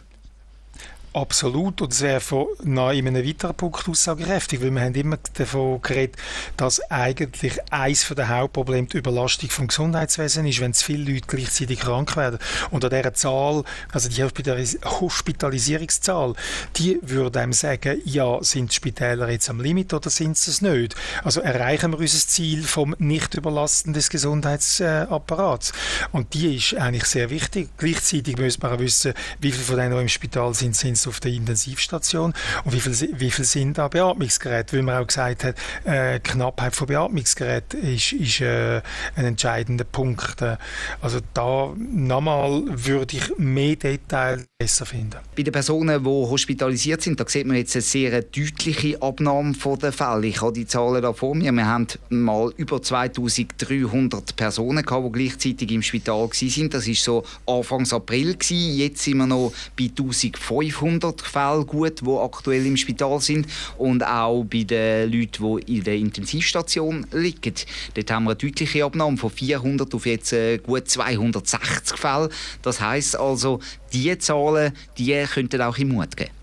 Absolut. 1.13 1.81
Und 1.81 2.01
wäre 2.01 2.19
von 2.19 2.47
in 2.63 2.77
einem 2.77 3.15
weiteren 3.15 3.55
Punkt 3.55 3.87
aussagekräftig, 3.87 4.61
weil 4.61 4.71
wir 4.71 4.81
haben 4.81 4.95
immer 4.95 5.17
davon 5.33 5.81
geredet, 5.81 6.17
dass 6.57 6.79
eigentlich 6.91 7.59
eines 7.71 8.07
der 8.07 8.29
Hauptprobleme 8.29 8.87
die 8.87 8.97
Überlastung 8.97 9.49
vom 9.49 9.67
Gesundheitswesen 9.67 10.45
ist, 10.45 10.59
wenn 10.59 10.73
zu 10.73 10.85
viele 10.85 11.13
Leute 11.13 11.27
gleichzeitig 11.27 11.79
krank 11.79 12.15
werden. 12.15 12.39
Und 12.71 12.83
an 12.83 12.91
dieser 12.91 13.13
Zahl, 13.13 13.63
also 13.91 14.09
die 14.09 14.23
Hospitalisierungszahl, 14.23 16.33
die 16.75 16.99
würde 17.01 17.39
einem 17.39 17.53
sagen, 17.53 18.01
ja, 18.05 18.43
sind 18.43 18.71
die 18.71 18.75
Spitäler 18.75 19.29
jetzt 19.29 19.49
am 19.49 19.59
Limit 19.59 19.93
oder 19.93 20.09
sind 20.09 20.37
sie 20.37 20.51
es 20.51 20.61
nicht? 20.61 20.95
Also 21.23 21.41
erreichen 21.41 21.91
wir 21.91 21.99
unser 21.99 22.27
Ziel 22.27 22.63
vom 22.63 22.95
Nicht-Überlasten 22.99 23.93
des 23.93 24.09
Gesundheitsapparats. 24.09 25.73
Und 26.11 26.33
die 26.33 26.55
ist 26.55 26.75
eigentlich 26.75 27.05
sehr 27.05 27.29
wichtig. 27.29 27.69
Gleichzeitig 27.77 28.37
müssen 28.37 28.61
wir 28.61 28.71
auch 28.71 28.79
wissen, 28.79 29.13
wie 29.39 29.51
viele 29.51 29.63
von 29.63 29.77
denen, 29.77 29.95
die 29.95 30.01
im 30.01 30.09
Spital 30.09 30.53
sind, 30.53 30.75
sind 30.75 30.97
auf 31.07 31.19
der 31.19 31.31
Intensivstation 31.31 32.33
und 32.63 32.73
wie 32.73 32.79
viel, 32.79 32.93
wie 33.19 33.31
viel 33.31 33.45
sind 33.45 33.77
da 33.77 33.87
Beatmungsgeräte? 33.87 34.75
Weil 34.75 34.83
man 34.83 35.01
auch 35.01 35.07
gesagt 35.07 35.43
hat, 35.43 35.55
äh, 35.85 36.19
Knappheit 36.19 36.75
von 36.75 36.87
Beatmungsgeräten 36.87 37.81
ist, 37.81 38.13
ist 38.13 38.41
äh, 38.41 38.81
ein 39.15 39.25
entscheidender 39.25 39.83
Punkt. 39.83 40.41
Äh, 40.41 40.57
also 41.01 41.19
da 41.33 41.73
nochmal 41.77 42.63
würde 42.67 43.17
ich 43.17 43.37
mehr 43.37 43.75
Details 43.75 44.45
besser 44.57 44.85
finden. 44.85 45.17
Bei 45.35 45.43
den 45.43 45.51
Personen, 45.51 46.03
die 46.03 46.09
hospitalisiert 46.09 47.01
sind, 47.01 47.19
da 47.19 47.27
sieht 47.27 47.45
man 47.45 47.57
jetzt 47.57 47.75
eine 47.75 47.81
sehr 47.81 48.21
deutliche 48.21 49.01
Abnahme 49.01 49.53
der 49.81 49.91
Fälle. 49.91 50.27
Ich 50.27 50.41
habe 50.41 50.53
die 50.53 50.65
Zahlen 50.65 51.01
da 51.01 51.13
vor 51.13 51.35
mir. 51.35 51.51
Wir 51.51 51.67
haben 51.67 51.87
mal 52.09 52.51
über 52.57 52.81
2300 52.81 54.35
Personen 54.35 54.83
gehabt, 54.83 55.05
die 55.05 55.11
gleichzeitig 55.11 55.71
im 55.71 55.81
Spital 55.81 56.29
waren. 56.29 56.69
Das 56.69 56.87
war 56.87 56.95
so 56.95 57.23
Anfang 57.45 57.91
April. 57.91 58.37
Jetzt 58.49 59.03
sind 59.03 59.17
wir 59.17 59.27
noch 59.27 59.53
bei 59.77 59.85
1500 59.85 60.92
Fällen 61.01 61.65
gut, 61.65 62.01
die 62.01 62.09
aktuell 62.09 62.65
im 62.65 62.77
Spital 62.77 63.19
sind 63.19 63.47
und 63.77 64.03
auch 64.03 64.43
bei 64.43 64.63
den 64.63 65.11
Leuten, 65.11 65.59
die 65.65 65.77
in 65.77 65.83
der 65.83 65.95
Intensivstation 65.95 67.05
liegen. 67.11 67.55
Dort 67.93 68.11
haben 68.11 68.25
wir 68.25 68.31
eine 68.31 68.37
deutliche 68.37 68.83
Abnahme 68.83 69.17
von 69.17 69.29
400 69.29 69.93
auf 69.93 70.05
jetzt 70.05 70.33
äh, 70.33 70.57
gut 70.57 70.87
260 70.87 71.97
Fälle. 71.97 72.29
Das 72.61 72.81
heißt 72.81 73.19
also, 73.19 73.59
diese 73.91 74.17
Zahlen 74.17 74.73
die 74.97 75.23
könnten 75.25 75.61
auch 75.61 75.77
im 75.77 75.89
Mut 75.89 76.15
geben 76.17 76.42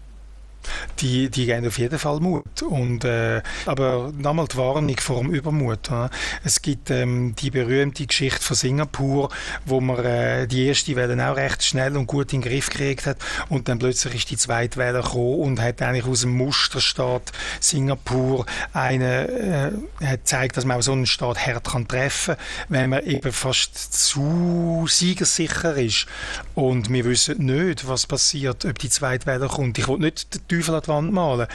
die, 1.00 1.31
die 1.31 1.47
geben 1.47 1.67
auf 1.67 1.79
jeden 1.79 1.99
Fall 1.99 2.21
Mut. 2.21 2.62
Und, 2.62 3.05
äh, 3.05 3.43
aber 3.67 4.12
nochmal 4.17 4.47
die 4.47 4.57
Warnung 4.57 4.97
vor 4.99 5.21
dem 5.21 5.31
Übermut. 5.31 5.91
Oder? 5.91 6.11
Es 6.45 6.62
gibt 6.62 6.91
ähm, 6.91 7.35
die 7.37 7.50
berühmte 7.50 8.07
Geschichte 8.07 8.41
von 8.41 8.57
Singapur, 8.57 9.31
wo 9.65 9.81
man 9.81 10.05
äh, 10.05 10.47
die 10.47 10.67
erste 10.67 10.97
Welle 10.97 11.31
auch 11.31 11.37
recht 11.37 11.62
schnell 11.62 11.97
und 11.97 12.07
gut 12.07 12.33
in 12.33 12.41
den 12.41 12.50
Griff 12.50 12.71
gekriegt 12.71 13.07
hat 13.07 13.19
und 13.49 13.69
dann 13.69 13.79
plötzlich 13.79 14.15
ist 14.15 14.31
die 14.31 14.37
zweite 14.37 14.79
Welle 14.79 15.03
gekommen 15.03 15.41
und 15.41 15.61
hat 15.61 15.83
eigentlich 15.83 16.07
aus 16.07 16.23
dem 16.23 16.37
Musterstaat 16.37 17.33
Singapur 17.61 18.47
eine, 18.73 19.73
äh, 20.00 20.07
hat 20.07 20.21
gezeigt, 20.21 20.57
dass 20.57 20.65
man 20.65 20.79
auch 20.79 20.83
so 20.83 20.93
einen 20.93 21.07
Staat 21.07 21.45
hart 21.45 21.65
kann 21.65 21.89
treffen 21.89 22.37
kann, 22.37 22.45
wenn 22.69 22.91
man 22.91 23.05
eben 23.05 23.33
fast 23.33 23.77
zu 23.77 24.87
siegersicher 24.89 25.77
ist. 25.77 26.07
Und 26.55 26.91
wir 26.91 27.05
wissen 27.05 27.45
nicht, 27.45 27.89
was 27.89 28.07
passiert, 28.07 28.65
ob 28.65 28.79
die 28.79 28.91
zweite 28.91 29.27
Welle 29.27 29.49
kommt. 29.49 29.79
Ich 29.79 29.89
will 29.89 29.99
nicht 29.99 30.49
Teufel 30.61 30.75
an 30.75 30.83
die 30.83 30.88
Wand 30.88 31.12
malen. 31.12 31.47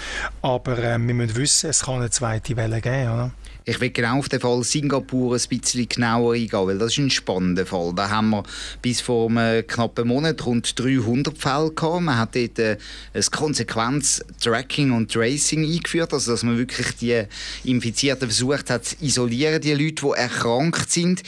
Aber 0.41 0.77
äh, 0.77 0.97
wir 0.97 1.13
müssen 1.13 1.35
wissen, 1.35 1.69
es 1.69 1.83
kann 1.83 1.95
eine 1.95 2.09
zweite 2.09 2.55
Welle 2.55 2.81
geben. 2.81 3.03
Oder? 3.03 3.31
Ich 3.67 3.79
will 3.81 3.89
genau 3.89 4.19
auf 4.19 4.29
den 4.29 4.39
Fall 4.39 4.63
Singapur 4.63 5.35
ein 5.35 5.41
bisschen 5.49 5.89
genauer 5.89 6.33
eingehen, 6.33 6.67
weil 6.67 6.77
das 6.77 6.91
ist 6.93 6.99
ein 6.99 7.09
spannender 7.09 7.65
Fall. 7.65 7.93
Da 7.95 8.09
haben 8.09 8.29
wir 8.29 8.43
bis 8.81 9.01
vor 9.01 9.29
einem 9.29 9.65
knappen 9.65 10.07
Monat 10.07 10.45
rund 10.45 10.77
300 10.77 11.37
Fälle 11.37 11.71
gehabt. 11.71 12.01
Man 12.01 12.17
hat 12.17 12.35
dort 12.35 12.59
äh, 12.59 12.77
ein 13.13 13.23
konsequentes 13.31 14.23
Tracking 14.39 14.91
und 14.91 15.11
Tracing 15.11 15.63
eingeführt, 15.63 16.13
also 16.13 16.31
dass 16.31 16.43
man 16.43 16.57
wirklich 16.57 16.95
die 16.97 17.23
Infizierten 17.63 18.29
versucht 18.29 18.69
hat 18.69 18.85
zu 18.85 18.95
isolieren, 19.01 19.61
die 19.61 19.73
Leute, 19.73 20.05
die 20.05 20.11
erkrankt 20.11 20.91
sind. 20.91 21.23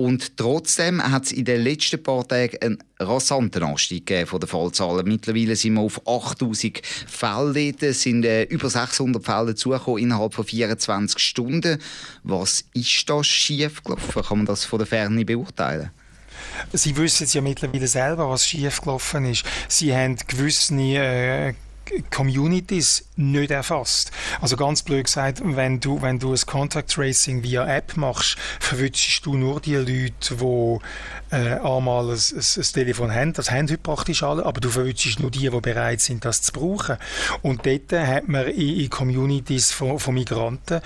Und 0.00 0.38
trotzdem 0.38 1.02
hat 1.02 1.26
es 1.26 1.32
in 1.32 1.44
den 1.44 1.60
letzten 1.60 2.02
paar 2.02 2.26
Tagen 2.26 2.56
einen 2.62 2.78
rasanten 2.98 3.62
Anstieg 3.62 4.10
von 4.26 4.40
den 4.40 4.48
Fallzahlen. 4.48 5.06
Mittlerweile 5.06 5.54
sind 5.56 5.74
wir 5.74 5.82
auf 5.82 6.00
8000 6.08 6.80
Fälle. 7.06 7.74
Es 7.78 8.00
sind 8.00 8.24
äh, 8.24 8.44
über 8.44 8.70
600 8.70 9.22
Fälle 9.22 9.48
dazugekommen 9.48 10.02
innerhalb 10.02 10.32
von 10.32 10.46
24 10.46 11.18
Stunden. 11.18 11.78
Was 12.22 12.64
ist 12.72 13.10
da 13.10 13.22
schiefgelaufen? 13.22 14.22
Kann 14.22 14.38
man 14.38 14.46
das 14.46 14.64
von 14.64 14.78
der 14.78 14.86
Ferne 14.86 15.22
beurteilen? 15.22 15.90
Sie 16.72 16.96
wissen 16.96 17.28
ja 17.30 17.42
mittlerweile 17.42 17.86
selber, 17.86 18.30
was 18.30 18.46
schiefgelaufen 18.46 19.26
ist. 19.26 19.44
Sie 19.68 19.94
haben 19.94 20.16
gewisse 20.26 20.74
äh, 20.76 21.52
Communities 22.10 23.04
nicht 23.16 23.50
erfasst. 23.50 24.10
Also 24.40 24.56
ganz 24.56 24.82
blöd 24.82 25.04
gesagt, 25.04 25.40
wenn 25.44 25.80
du, 25.80 26.02
wenn 26.02 26.18
du 26.18 26.32
ein 26.32 26.40
Contact 26.46 26.90
Tracing 26.90 27.42
via 27.42 27.66
App 27.66 27.96
machst, 27.96 28.36
verwünschst 28.58 29.26
du 29.26 29.36
nur 29.36 29.60
die 29.60 29.76
Leute, 29.76 30.36
die 30.36 30.78
äh, 31.30 31.58
einmal 31.58 32.10
ein, 32.10 32.18
ein, 32.18 32.62
Telefon 32.72 33.14
haben. 33.14 33.32
Das 33.32 33.50
haben 33.50 33.68
heute 33.68 33.78
praktisch 33.78 34.22
alle, 34.22 34.44
aber 34.44 34.60
du 34.60 34.70
verwünschst 34.70 35.20
nur 35.20 35.30
die, 35.30 35.50
die 35.50 35.60
bereit 35.60 36.00
sind, 36.00 36.24
das 36.24 36.42
zu 36.42 36.52
brauchen. 36.52 36.96
Und 37.42 37.66
dort 37.66 37.92
hat 37.92 38.28
man 38.28 38.46
in, 38.48 38.80
in 38.80 38.90
Communities 38.90 39.72
von, 39.72 39.98
von 39.98 40.14
Migranten 40.14 40.80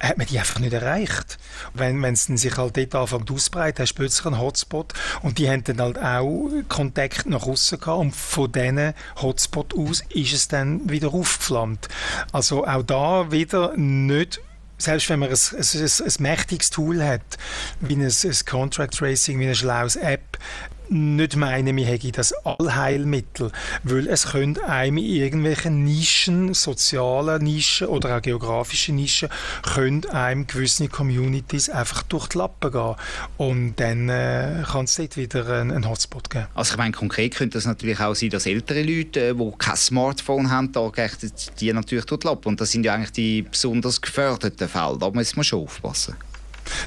hat 0.00 0.18
man 0.18 0.26
die 0.26 0.38
einfach 0.38 0.60
nicht 0.60 0.72
erreicht. 0.72 1.38
Wenn, 1.74 2.02
es 2.04 2.24
sich 2.24 2.56
halt 2.56 2.76
dort 2.76 2.94
anfängt 2.94 3.30
auszubreiten, 3.30 3.82
hast 3.82 3.92
du 3.92 3.96
plötzlich 3.96 4.26
einen 4.26 4.40
Hotspot 4.40 4.92
und 5.22 5.38
die 5.38 5.48
haben 5.48 5.64
dann 5.64 5.80
halt 5.80 5.98
auch 5.98 6.50
Kontakt 6.68 7.26
nach 7.26 7.46
außen 7.46 7.80
gehabt 7.80 7.98
und 7.98 8.14
von 8.14 8.50
diesen 8.52 8.94
Hotspot 9.20 9.74
aus 9.76 10.02
ist 10.10 10.32
es 10.32 10.48
dann 10.48 10.88
wieder 10.88 11.12
aufgeflammt. 11.12 11.88
Also 12.32 12.66
auch 12.66 12.82
da 12.82 13.30
wieder 13.30 13.76
nicht 13.76 14.40
selbst 14.80 15.10
wenn 15.10 15.18
man 15.18 15.30
ein, 15.30 15.34
ein, 15.34 15.82
ein, 15.82 16.12
mächtiges 16.20 16.70
Tool 16.70 17.02
hat, 17.02 17.20
wie 17.80 17.96
ein, 17.96 18.02
ein 18.02 18.36
Contract 18.46 18.96
Tracing, 18.96 19.40
wie 19.40 19.46
eine 19.46 19.56
schlaues 19.56 19.96
App, 19.96 20.38
nicht 20.90 21.36
meinen, 21.36 21.76
wir 21.76 21.86
hätten 21.86 22.12
das 22.12 22.32
Allheilmittel, 22.44 23.52
weil 23.82 24.06
es 24.06 24.26
können 24.26 24.58
einem 24.58 24.98
in 24.98 25.04
irgendwelchen 25.04 25.84
Nischen, 25.84 26.54
sozialen 26.54 27.42
Nischen 27.42 27.88
oder 27.88 28.16
auch 28.16 28.22
geografischen 28.22 28.96
Nischen, 28.96 29.28
können 29.62 30.04
einem 30.06 30.46
gewisse 30.46 30.88
Communities 30.88 31.70
einfach 31.70 32.02
durch 32.04 32.28
die 32.28 32.38
Lappen 32.38 32.72
gehen 32.72 32.94
und 33.36 33.76
dann 33.76 34.08
äh, 34.08 34.64
kann 34.70 34.84
es 34.84 34.96
dort 34.96 35.16
wieder 35.16 35.48
einen, 35.48 35.88
Hotspot 35.88 36.30
geben. 36.30 36.46
Also 36.54 36.72
ich 36.72 36.78
meine, 36.78 36.92
konkret 36.92 37.34
könnte 37.34 37.58
es 37.58 37.66
natürlich 37.66 38.00
auch 38.00 38.14
sein, 38.14 38.30
dass 38.30 38.46
ältere 38.46 38.82
Leute, 38.82 39.34
die 39.34 39.42
äh, 39.42 39.52
kein 39.58 39.76
Smartphone 39.76 40.50
haben, 40.50 40.72
da 40.72 40.90
die 41.60 41.72
natürlich 41.72 42.04
durch 42.04 42.20
die 42.20 42.26
Lappen 42.26 42.48
und 42.48 42.60
das 42.60 42.70
sind 42.70 42.84
ja 42.84 42.94
eigentlich 42.94 43.12
die 43.12 43.42
besonders 43.42 44.00
geförderten 44.00 44.68
Fälle, 44.68 44.98
da 44.98 45.10
muss 45.10 45.36
man 45.36 45.44
schon 45.44 45.64
aufpassen. 45.64 46.16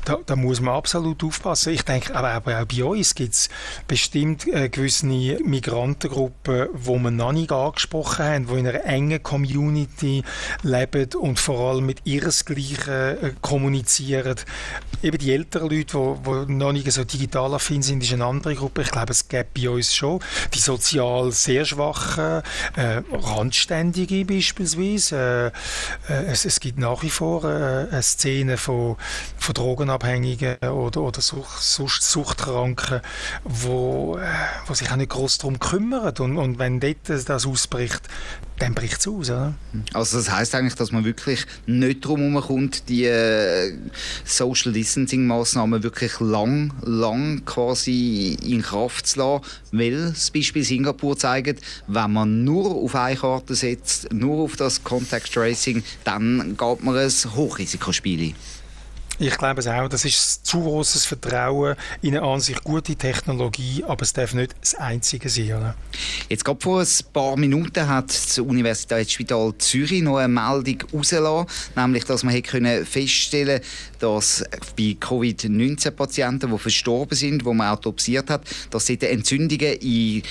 Da, 0.05 0.17
da, 0.25 0.36
muss 0.36 0.62
man 0.62 0.75
absolut 0.75 1.24
aufpassen. 1.24 1.74
Ich 1.74 1.83
denke, 1.83 2.15
aber, 2.15 2.31
aber 2.31 2.62
auch 2.62 2.65
bei 2.65 2.83
uns 2.83 3.15
gibt 3.15 3.33
es 3.33 3.50
bestimmt 3.88 4.48
äh, 4.48 4.69
gewisse 4.69 5.05
Migrantengruppen, 5.05 6.67
die 6.74 7.03
wir 7.03 7.12
noch 7.12 7.31
nicht 7.31 7.51
angesprochen 7.51 8.25
haben, 8.25 8.48
die 8.48 8.60
in 8.60 8.67
einer 8.67 8.86
engen 8.86 9.21
Community 9.21 10.24
leben 10.63 11.10
und 11.15 11.39
vor 11.39 11.71
allem 11.71 11.86
mit 11.86 12.01
ihresgleichen 12.05 12.93
äh, 12.93 13.33
kommunizieren. 13.41 14.36
Eben 15.03 15.17
die 15.17 15.31
älteren 15.31 15.69
Leute, 15.69 15.98
die, 15.98 16.45
die 16.48 16.53
noch 16.53 16.71
nicht 16.71 16.91
so 16.91 17.03
digital 17.03 17.53
affin 17.53 17.81
sind, 17.81 18.03
ist 18.03 18.13
eine 18.13 18.25
andere 18.25 18.55
Gruppe. 18.55 18.81
Ich 18.81 18.91
glaube, 18.91 19.12
es 19.12 19.27
gibt 19.27 19.53
bei 19.53 19.69
uns 19.69 19.93
schon 19.93 20.19
die 20.53 20.60
sozial 20.60 21.31
sehr 21.31 21.65
schwachen, 21.65 22.41
äh, 22.75 23.01
Randständige 23.12 24.25
beispielsweise. 24.25 25.51
Äh, 26.07 26.12
äh, 26.12 26.25
es, 26.31 26.45
es, 26.45 26.60
gibt 26.60 26.77
nach 26.77 27.01
wie 27.03 27.10
vor 27.10 27.43
äh, 27.43 27.88
eine 27.91 28.01
Szene 28.01 28.57
von, 28.57 28.98
von 29.38 29.53
Drogen 29.53 29.80
Drogenabhängigen 29.81 30.57
oder, 30.57 31.01
oder 31.01 31.21
Sucht, 31.21 31.61
Sucht, 31.61 32.03
Suchtkranken, 32.03 33.01
wo, 33.43 34.17
äh, 34.17 34.27
wo 34.67 34.73
sich 34.73 34.91
auch 34.91 34.95
nicht 34.95 35.09
groß 35.09 35.39
darum 35.39 35.59
kümmern. 35.59 36.13
Und, 36.19 36.38
und 36.38 36.59
wenn 36.59 36.79
dort 36.79 36.97
das 37.07 37.45
ausbricht, 37.47 38.01
dann 38.59 38.75
bricht 38.75 39.00
es 39.00 39.07
aus. 39.07 39.31
Oder? 39.31 39.55
Also 39.93 40.17
das 40.17 40.29
heißt 40.29 40.53
eigentlich, 40.53 40.75
dass 40.75 40.91
man 40.91 41.03
wirklich 41.03 41.45
nicht 41.65 42.05
darum 42.05 42.39
kommt, 42.39 42.89
die 42.89 43.05
äh, 43.05 43.73
Social 44.23 44.71
Distancing 44.71 45.25
Maßnahmen 45.25 45.81
wirklich 45.81 46.19
lang, 46.19 46.73
lang 46.83 47.43
quasi 47.45 48.38
in 48.43 48.61
Kraft 48.61 49.07
zu 49.07 49.19
lassen, 49.19 49.45
weil 49.71 50.09
das 50.11 50.29
Beispiel 50.29 50.63
Singapur 50.63 51.17
zeigt, 51.17 51.61
wenn 51.88 52.13
man 52.13 52.43
nur 52.43 52.67
auf 52.67 52.93
eine 52.95 53.15
Karte 53.15 53.55
setzt, 53.55 54.13
nur 54.13 54.43
auf 54.43 54.57
das 54.57 54.83
Contact 54.83 55.33
Tracing, 55.33 55.83
dann 56.03 56.55
geht 56.55 56.83
man 56.83 56.97
ein 56.97 57.09
Hochrisikospiel. 57.09 58.35
Ich 59.19 59.37
glaube 59.37 59.59
es 59.59 59.67
auch. 59.67 59.87
Das 59.87 60.03
ist 60.03 60.45
zu 60.45 60.61
großes 60.61 61.05
Vertrauen 61.05 61.75
in 62.01 62.17
eine 62.17 62.25
an 62.25 62.39
sich 62.39 62.61
gute 62.63 62.95
Technologie, 62.95 63.83
aber 63.87 64.01
es 64.01 64.13
darf 64.13 64.33
nicht 64.33 64.55
das 64.59 64.75
Einzige 64.75 65.29
sein. 65.29 65.73
Jetzt 66.27 66.43
gerade 66.43 66.59
vor 66.59 66.81
ein 66.81 66.87
paar 67.13 67.37
Minuten 67.37 67.87
hat 67.87 68.09
das 68.09 68.39
Universitätsspital 68.39 69.53
Zürich 69.59 70.01
noch 70.01 70.17
eine 70.17 70.27
Meldung 70.27 70.83
herausgelassen, 70.91 71.47
nämlich, 71.75 72.05
dass 72.05 72.23
man 72.23 72.41
können 72.41 72.85
feststellen 72.85 73.61
dass 74.01 74.43
bei 74.75 74.97
Covid-19-Patienten, 74.99 76.51
die 76.51 76.57
verstorben 76.57 77.15
sind, 77.15 77.45
die 77.45 77.53
man 77.53 77.69
autopsiert 77.69 78.29
hat, 78.29 78.41
dass 78.71 78.87
sie 78.87 78.99
Entzündungen 78.99 79.73
in 79.73 80.23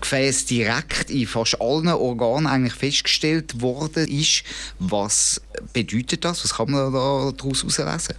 Gefäß 0.00 0.46
direkt 0.46 1.10
in 1.10 1.26
fast 1.26 1.60
allen 1.60 1.88
Organen 1.88 2.46
eigentlich 2.46 2.74
festgestellt 2.74 3.60
worden 3.60 4.06
ist. 4.08 4.42
Was 4.78 5.40
bedeutet 5.72 6.24
das? 6.24 6.44
Was 6.44 6.54
kann 6.54 6.70
man 6.70 6.92
da 6.92 7.32
daraus 7.36 7.78
herauslesen? 7.78 8.16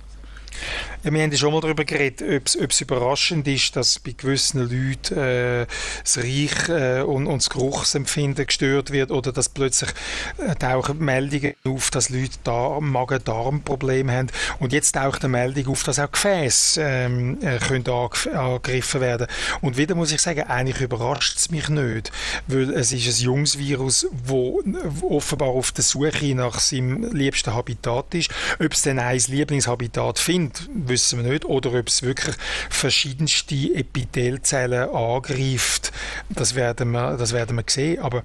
Ja, 1.04 1.12
wir 1.12 1.24
haben 1.24 1.32
ja 1.32 1.38
schon 1.40 1.52
mal 1.52 1.62
darüber 1.62 1.84
geredet, 1.84 2.22
ob 2.62 2.70
es 2.70 2.80
überraschend 2.80 3.48
ist, 3.48 3.76
dass 3.76 3.98
bei 3.98 4.12
gewissen 4.12 4.60
Leuten 4.60 5.18
äh, 5.18 5.66
das 6.04 6.20
Reich 6.20 6.70
äh, 6.70 7.02
und, 7.02 7.26
und 7.26 7.42
das 7.42 7.50
Geruchsempfinden 7.50 8.46
gestört 8.46 8.92
wird 8.92 9.10
oder 9.10 9.32
dass 9.32 9.50
plötzlich 9.50 9.90
äh, 10.38 10.54
tauchen 10.54 11.00
Meldungen 11.00 11.56
auf, 11.66 11.90
dass 11.90 12.10
Leute 12.10 12.38
Magen-Darm-Probleme 12.82 14.14
haben. 14.14 14.28
Und 14.60 14.74
jetzt 14.74 14.92
taucht 14.92 15.24
eine 15.24 15.32
Meldung 15.32 15.70
auf, 15.70 15.82
dass 15.82 15.98
auch 15.98 16.12
Gefäße 16.12 16.80
ähm, 16.84 17.40
äh, 17.42 17.58
können 17.58 17.88
angegriffen 17.88 19.02
werden 19.02 19.26
Und 19.62 19.78
wieder 19.78 19.96
muss 19.96 20.12
ich 20.12 20.22
sagen, 20.22 20.44
eigentlich 20.44 20.82
überrascht 20.82 21.36
es 21.36 21.50
mich 21.50 21.68
nicht, 21.68 22.12
weil 22.46 22.70
es 22.76 22.92
ist 22.92 23.08
ein 23.08 23.26
junges 23.26 23.58
Virus, 23.58 24.06
das 24.28 25.02
offenbar 25.02 25.50
auf 25.50 25.72
der 25.72 25.84
Suche 25.84 26.36
nach 26.36 26.60
seinem 26.60 27.12
liebsten 27.12 27.56
Habitat 27.56 28.14
ist. 28.14 28.30
Ob 28.60 28.72
es 28.72 28.84
denn 28.84 29.00
ein 29.00 29.18
Lieblingshabitat 29.18 30.20
findet, 30.20 30.70
wissen 30.92 31.24
wir 31.24 31.32
nicht. 31.32 31.46
Oder 31.46 31.74
ob 31.74 31.88
es 31.88 32.04
wirklich 32.04 32.36
verschiedenste 32.70 33.56
Epithelzellen 33.74 34.90
angreift, 34.90 35.92
das 36.30 36.56
werden 36.56 36.92
wir, 36.92 37.18
das 37.18 37.34
werden 37.34 37.58
wir 37.58 37.64
sehen. 37.68 38.00
Aber 38.00 38.24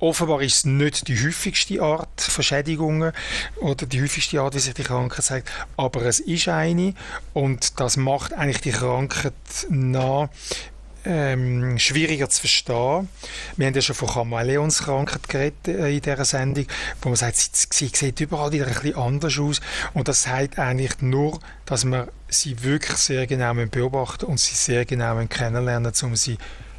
Offenbar 0.00 0.42
ist 0.42 0.56
es 0.56 0.64
nicht 0.64 1.08
die 1.08 1.16
häufigste 1.16 1.80
Art 1.80 2.20
von 2.20 2.44
Schädigungen 2.44 3.12
oder 3.56 3.86
die 3.86 4.02
häufigste 4.02 4.38
Art, 4.38 4.54
wie 4.54 4.58
sich 4.58 4.74
die 4.74 4.82
Krankheit 4.82 5.24
zeigt, 5.24 5.50
aber 5.78 6.02
es 6.02 6.20
ist 6.20 6.46
eine 6.48 6.92
und 7.32 7.80
das 7.80 7.96
macht 7.96 8.34
eigentlich 8.34 8.60
die 8.60 8.72
Krankheit 8.72 9.32
nah 9.70 10.28
ähm, 11.04 11.78
schwieriger 11.78 12.28
zu 12.28 12.40
verstehen. 12.40 13.08
Wir 13.56 13.66
haben 13.66 13.74
ja 13.74 13.80
schon 13.80 13.96
von 13.96 14.08
Chamäleonskrankheit 14.08 15.28
geredet 15.28 15.68
äh, 15.68 15.94
in 15.94 16.00
dieser 16.00 16.24
Sendung, 16.24 16.66
wo 17.02 17.10
man 17.10 17.16
sagt, 17.16 17.36
sie, 17.36 17.66
sie 17.70 17.90
sieht 17.94 18.20
überall 18.20 18.52
wieder 18.52 18.66
ein 18.66 18.72
bisschen 18.72 18.96
anders 18.96 19.38
aus 19.38 19.60
und 19.92 20.08
das 20.08 20.26
heißt 20.26 20.58
eigentlich 20.58 21.00
nur, 21.00 21.38
dass 21.66 21.84
man 21.84 22.08
sie 22.28 22.62
wirklich 22.62 22.96
sehr 22.96 23.26
genau 23.26 23.54
beobachten 23.54 24.26
und 24.26 24.40
sie 24.40 24.54
sehr 24.54 24.84
genau 24.84 25.22
kennenlernen, 25.26 25.92
um 26.02 26.16
sie 26.16 26.38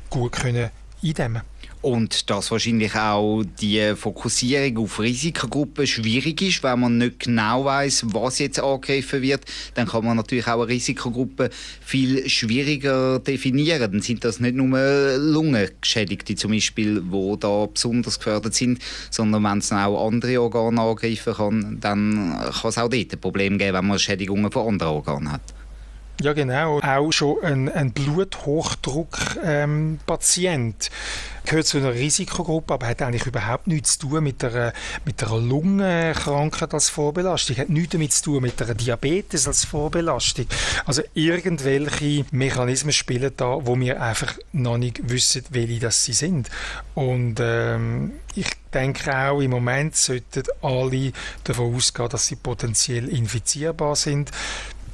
gut 0.09 0.33
können 0.33 0.69
eindämmen 1.03 1.41
und 1.85 2.31
dass 2.31 2.49
wahrscheinlich 2.49 2.95
auch 2.95 3.43
die 3.61 3.93
Fokussierung 3.95 4.79
auf 4.79 4.99
Risikogruppen 4.99 5.85
schwierig 5.85 6.41
ist, 6.41 6.63
wenn 6.63 6.79
man 6.79 6.97
nicht 6.97 7.19
genau 7.19 7.63
weiß, 7.63 8.05
was 8.07 8.39
jetzt 8.39 8.59
angegriffen 8.59 9.21
wird, 9.21 9.41
dann 9.75 9.87
kann 9.87 10.03
man 10.03 10.17
natürlich 10.17 10.47
auch 10.47 10.63
eine 10.63 10.67
Risikogruppe 10.67 11.51
viel 11.81 12.27
schwieriger 12.27 13.19
definieren. 13.19 13.91
Dann 13.91 14.01
sind 14.01 14.23
das 14.23 14.39
nicht 14.39 14.55
nur 14.55 14.79
Lungengeschädigte 15.17 16.33
zum 16.35 16.53
Beispiel, 16.53 17.01
die 17.01 17.39
da 17.39 17.67
besonders 17.67 18.17
gefördert 18.17 18.55
sind, 18.55 18.79
sondern 19.11 19.43
wenn 19.43 19.59
es 19.59 19.71
auch 19.71 20.07
andere 20.07 20.41
Organe 20.41 20.81
angreifen 20.81 21.35
kann, 21.35 21.77
dann 21.81 22.35
kann 22.61 22.69
es 22.69 22.79
auch 22.79 22.89
dort 22.89 23.13
ein 23.13 23.21
Problem 23.21 23.59
geben, 23.59 23.77
wenn 23.77 23.85
man 23.85 23.99
Schädigungen 23.99 24.51
von 24.51 24.69
anderen 24.69 24.93
Organen 24.93 25.31
hat. 25.31 25.53
Ja, 26.21 26.33
genau. 26.33 26.79
Auch 26.79 27.11
schon 27.11 27.43
ein, 27.43 27.69
ein 27.69 27.91
Bluthochdruck-Patient. 27.91 30.85
Ähm, 30.85 30.91
gehört 31.45 31.67
zu 31.67 31.77
einer 31.77 31.93
Risikogruppe, 31.93 32.73
aber 32.73 32.87
hat 32.87 33.01
eigentlich 33.01 33.25
überhaupt 33.25 33.67
nichts 33.67 33.97
zu 33.97 34.07
tun 34.07 34.23
mit 34.23 34.43
einer, 34.43 34.73
mit 35.05 35.23
einer 35.23 35.37
Lungenkrankheit 35.37 36.73
als 36.73 36.89
Vorbelastung, 36.89 37.57
hat 37.57 37.69
nichts 37.69 37.91
damit 37.91 38.13
zu 38.13 38.23
tun 38.23 38.41
mit 38.41 38.61
einer 38.61 38.73
Diabetes 38.73 39.47
als 39.47 39.65
Vorbelastung. 39.65 40.47
Also 40.85 41.03
irgendwelche 41.13 42.25
Mechanismen 42.31 42.93
spielen 42.93 43.31
da, 43.37 43.59
wo 43.61 43.79
wir 43.79 44.01
einfach 44.01 44.37
noch 44.51 44.77
nicht 44.77 45.09
wissen, 45.09 45.43
welche 45.51 45.79
das 45.79 46.03
sie 46.03 46.13
sind. 46.13 46.49
Und 46.95 47.35
ähm, 47.39 48.13
ich 48.33 48.47
denke 48.73 49.15
auch, 49.15 49.39
im 49.39 49.51
Moment 49.51 49.95
sollten 49.95 50.43
alle 50.61 51.11
davon 51.43 51.75
ausgehen, 51.75 52.09
dass 52.09 52.27
sie 52.27 52.35
potenziell 52.35 53.07
infizierbar 53.07 53.95
sind 53.95 54.31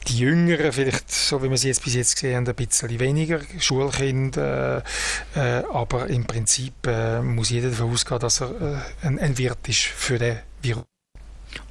die 0.08 0.18
Jüngeren, 0.18 0.72
vielleicht, 0.72 1.12
so 1.12 1.44
wie 1.44 1.50
wir 1.50 1.58
sie 1.58 1.68
jetzt 1.68 1.84
bis 1.84 1.94
jetzt 1.94 2.16
gesehen 2.16 2.36
haben, 2.36 2.48
ein 2.48 2.56
bisschen 2.56 3.00
weniger, 3.00 3.40
Schulkinder, 3.60 4.84
äh, 5.36 5.60
äh, 5.60 5.64
aber 5.72 6.08
im 6.08 6.26
Prinzip 6.26 6.88
äh, 6.88 7.22
muss 7.22 7.50
jeder 7.50 7.70
davon 7.70 7.92
ausgehen, 7.92 8.20
dass 8.20 8.42
er 8.42 8.50
äh, 8.50 9.08
ein, 9.08 9.20
ein 9.20 9.38
Wirt 9.38 9.68
ist 9.68 9.82
für 9.82 10.18
den 10.18 10.40
Virus. 10.62 10.84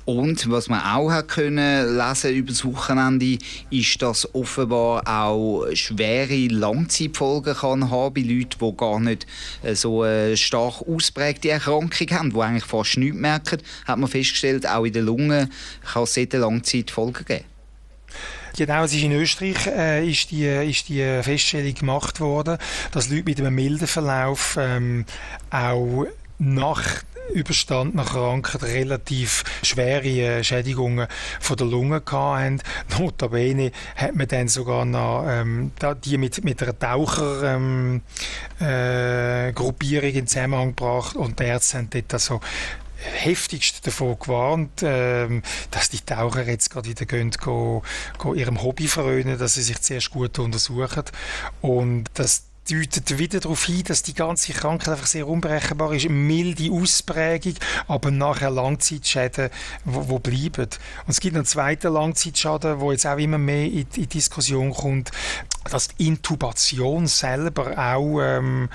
Und 0.05 0.51
was 0.51 0.69
man 0.69 0.81
auch 0.81 1.11
hat 1.11 1.29
können 1.29 1.97
lesen 1.97 2.35
über 2.35 2.49
das 2.49 2.65
Wochenende, 2.65 3.39
ist, 3.71 4.03
dass 4.03 4.35
offenbar 4.35 5.07
auch 5.07 5.67
schwere 5.75 6.49
Langzeitfolgen 6.49 7.55
kann 7.55 7.91
haben 7.91 8.15
bei 8.15 8.23
Leuten, 8.23 8.59
die 8.61 8.76
gar 8.76 8.99
nicht 8.99 9.26
äh, 9.63 9.75
so 9.75 10.02
eine 10.02 10.37
stark 10.37 10.83
ausprägte 10.83 11.50
Erkrankung 11.50 12.11
haben, 12.11 12.33
die 12.33 12.41
eigentlich 12.41 12.65
fast 12.65 12.97
nichts 12.97 13.19
merken, 13.19 13.63
hat 13.87 13.99
man 13.99 14.11
festgestellt, 14.11 14.67
auch 14.67 14.85
in 14.85 14.93
den 14.93 15.04
Lungen 15.04 15.50
kann 15.93 16.02
es 16.02 16.17
Langzeitfolgen 16.17 17.25
geben. 17.25 17.50
Genau, 18.56 18.84
es 18.84 18.95
ist 18.95 19.02
in 19.02 19.13
Österreich 19.13 19.67
äh, 19.67 20.08
ist, 20.08 20.30
die, 20.30 20.47
ist 20.47 20.89
die 20.89 21.23
Feststellung 21.23 21.75
gemacht 21.75 22.21
worden, 22.21 22.58
dass 22.93 23.08
Leute 23.08 23.25
mit 23.25 23.41
einem 23.41 23.54
milden 23.54 23.86
Verlauf 23.86 24.56
ähm, 24.60 25.04
auch 25.50 26.06
nach 26.39 27.02
überstandener 27.32 28.04
Krankheit 28.04 28.63
relativ 28.65 29.45
schwere 29.63 30.08
äh, 30.08 30.45
Schädigungen 30.45 31.06
von 31.39 31.56
der 31.56 31.67
Lunge 31.67 32.02
hatten. 32.10 32.60
Notabene 32.99 33.73
hat 33.97 34.15
man 34.15 34.28
dann 34.28 34.49
sogar 34.49 34.84
noch 34.84 35.25
ähm, 35.28 35.73
die 36.04 36.19
mit, 36.19 36.45
mit 36.45 36.63
einer 36.63 36.78
Tauchergruppierung 36.78 38.00
ähm, 40.08 40.15
äh, 40.15 40.19
in 40.19 40.26
Zusammenhang 40.26 40.69
gebracht 40.71 41.17
und 41.17 41.39
die 41.39 41.45
Ärzte 41.45 41.78
haben 41.78 41.91
dort 41.91 42.13
also 42.13 42.41
heftigst 43.00 43.86
davon 43.86 44.19
gewarnt, 44.19 44.82
ähm, 44.82 45.43
dass 45.71 45.91
die 45.91 46.00
Taucher 46.00 46.47
jetzt 46.47 46.71
gerade 46.71 46.89
wieder 46.89 47.06
gehen, 47.06 47.30
go, 47.32 47.82
go 48.19 48.34
ihrem 48.34 48.63
Hobby 48.63 48.89
verröhnen, 48.89 49.39
dass 49.39 49.54
sie 49.54 49.63
sich 49.63 49.80
zuerst 49.80 50.10
gut 50.10 50.39
untersuchen 50.39 51.04
und 51.60 52.04
dass 52.15 52.50
deutet 52.71 53.19
wieder 53.19 53.41
darauf 53.41 53.65
hin, 53.65 53.82
dass 53.84 54.02
die 54.02 54.15
ganze 54.15 54.52
Krankheit 54.52 54.91
einfach 54.91 55.06
sehr 55.06 55.26
unberechenbar 55.26 55.93
ist. 55.93 56.08
Milde 56.08 56.71
Ausprägung, 56.71 57.54
aber 57.89 58.10
nachher 58.10 58.50
Langzeitschäden, 58.50 59.50
wo, 59.84 60.08
wo 60.08 60.19
bleiben. 60.19 60.69
Und 61.06 61.08
es 61.08 61.21
gibt 61.21 61.34
einen 61.36 61.45
zweiten 61.45 61.93
Langzeitschaden, 61.93 62.80
wo 62.80 62.93
jetzt 62.93 63.06
auch 63.06 63.19
immer 63.19 63.39
mehr 63.39 63.67
in, 63.67 63.86
in 63.97 64.08
Diskussion 64.08 64.73
kommt, 64.73 65.10
dass 65.65 65.89
die 65.89 66.07
Intubation 66.07 67.07
selber 67.07 67.77
auch 67.77 68.21
ähm, 68.21 68.69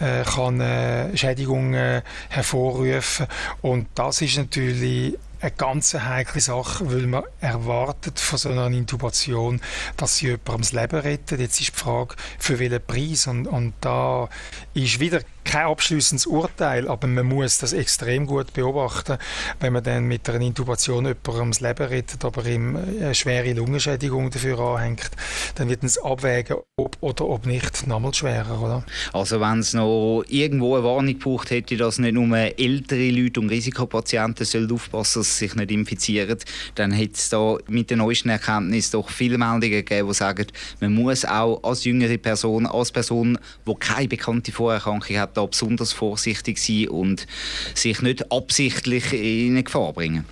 äh, 0.00 0.24
kann 0.24 0.60
äh, 0.60 1.16
Schädigungen 1.16 2.02
hervorrufen 2.28 3.26
und 3.62 3.86
das 3.94 4.20
ist 4.22 4.38
natürlich 4.38 5.16
eine 5.42 5.50
ganz 5.50 5.94
heikle 5.94 6.40
Sache, 6.40 6.90
weil 6.90 7.06
man 7.06 7.24
erwartet 7.40 8.20
von 8.20 8.38
so 8.38 8.48
einer 8.48 8.68
Intubation, 8.68 9.60
dass 9.96 10.16
sie 10.16 10.26
jemandem 10.26 10.60
das 10.60 10.72
Leben 10.72 11.00
rettet. 11.00 11.40
Jetzt 11.40 11.60
ist 11.60 11.74
die 11.74 11.80
Frage, 11.80 12.14
für 12.38 12.58
welchen 12.60 12.84
Preis. 12.86 13.26
Und, 13.26 13.48
und 13.48 13.74
da 13.80 14.28
ist 14.72 15.00
wieder 15.00 15.20
kein 15.44 15.66
abschließendes 15.66 16.26
Urteil, 16.26 16.88
aber 16.88 17.06
man 17.06 17.26
muss 17.26 17.58
das 17.58 17.72
extrem 17.72 18.26
gut 18.26 18.52
beobachten, 18.52 19.18
wenn 19.60 19.72
man 19.72 19.82
dann 19.82 20.04
mit 20.04 20.28
einer 20.28 20.40
Intubation 20.40 21.04
jemandem 21.04 21.50
das 21.50 21.60
Leben 21.60 21.86
rettet, 21.86 22.24
aber 22.24 22.44
ihm 22.46 22.76
eine 22.76 23.14
schwere 23.14 23.52
Lungenschädigung 23.52 24.30
dafür 24.30 24.58
anhängt, 24.58 25.10
dann 25.54 25.68
wird 25.68 25.84
es 25.84 25.98
abwägen, 25.98 26.56
ob 26.76 26.96
oder 27.00 27.26
ob 27.26 27.46
nicht, 27.46 27.86
nochmal 27.86 28.14
schwerer, 28.14 28.60
oder? 28.60 28.84
Also 29.12 29.40
wenn 29.40 29.58
es 29.58 29.74
noch 29.74 30.24
irgendwo 30.28 30.76
eine 30.76 30.84
Warnung 30.84 31.18
braucht, 31.18 31.50
hätte 31.50 31.76
dass 31.76 31.98
nicht 31.98 32.14
nur 32.14 32.36
ältere 32.36 33.10
Leute 33.10 33.40
und 33.40 33.50
Risikopatienten 33.50 34.46
sollen 34.46 34.70
aufpassen, 34.70 35.20
dass 35.20 35.38
sie 35.38 35.46
sich 35.46 35.54
nicht 35.54 35.70
infizieren, 35.70 36.38
dann 36.74 36.92
hätte 36.92 37.14
es 37.14 37.28
da 37.28 37.56
mit 37.68 37.90
den 37.90 37.98
neuesten 37.98 38.30
Erkenntnissen 38.30 38.92
doch 38.92 39.10
viele 39.10 39.38
Meldungen 39.38 39.70
gegeben, 39.70 40.08
die 40.08 40.14
sagen, 40.14 40.46
man 40.80 40.94
muss 40.94 41.24
auch 41.24 41.62
als 41.62 41.84
jüngere 41.84 42.18
Person, 42.18 42.66
als 42.66 42.92
Person, 42.92 43.38
die 43.66 43.74
keine 43.74 44.08
bekannte 44.08 44.52
Vorerkrankung 44.52 45.16
hat, 45.16 45.31
da 45.34 45.46
besonders 45.46 45.92
vorsichtig 45.92 46.58
sein 46.58 46.88
und 46.88 47.26
sich 47.74 48.02
nicht 48.02 48.30
absichtlich 48.30 49.12
in 49.12 49.52
eine 49.52 49.62
Gefahr 49.62 49.92
bringen. 49.92 50.24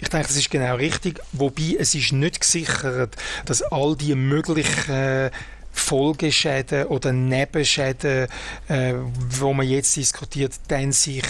Ich 0.00 0.08
denke, 0.08 0.26
das 0.26 0.36
ist 0.36 0.50
genau 0.50 0.76
richtig. 0.76 1.20
Wobei 1.32 1.76
es 1.78 1.94
ist 1.94 2.12
nicht 2.12 2.40
gesichert, 2.40 3.16
dass 3.46 3.62
all 3.62 3.96
die 3.96 4.14
möglichen 4.14 5.30
Folgeschäden 5.72 6.86
oder 6.86 7.12
Nebenschäden, 7.12 8.28
äh, 8.68 8.94
wo 9.30 9.52
man 9.52 9.68
jetzt 9.68 9.96
diskutiert, 9.96 10.52
dann 10.68 10.92
sich 10.92 11.24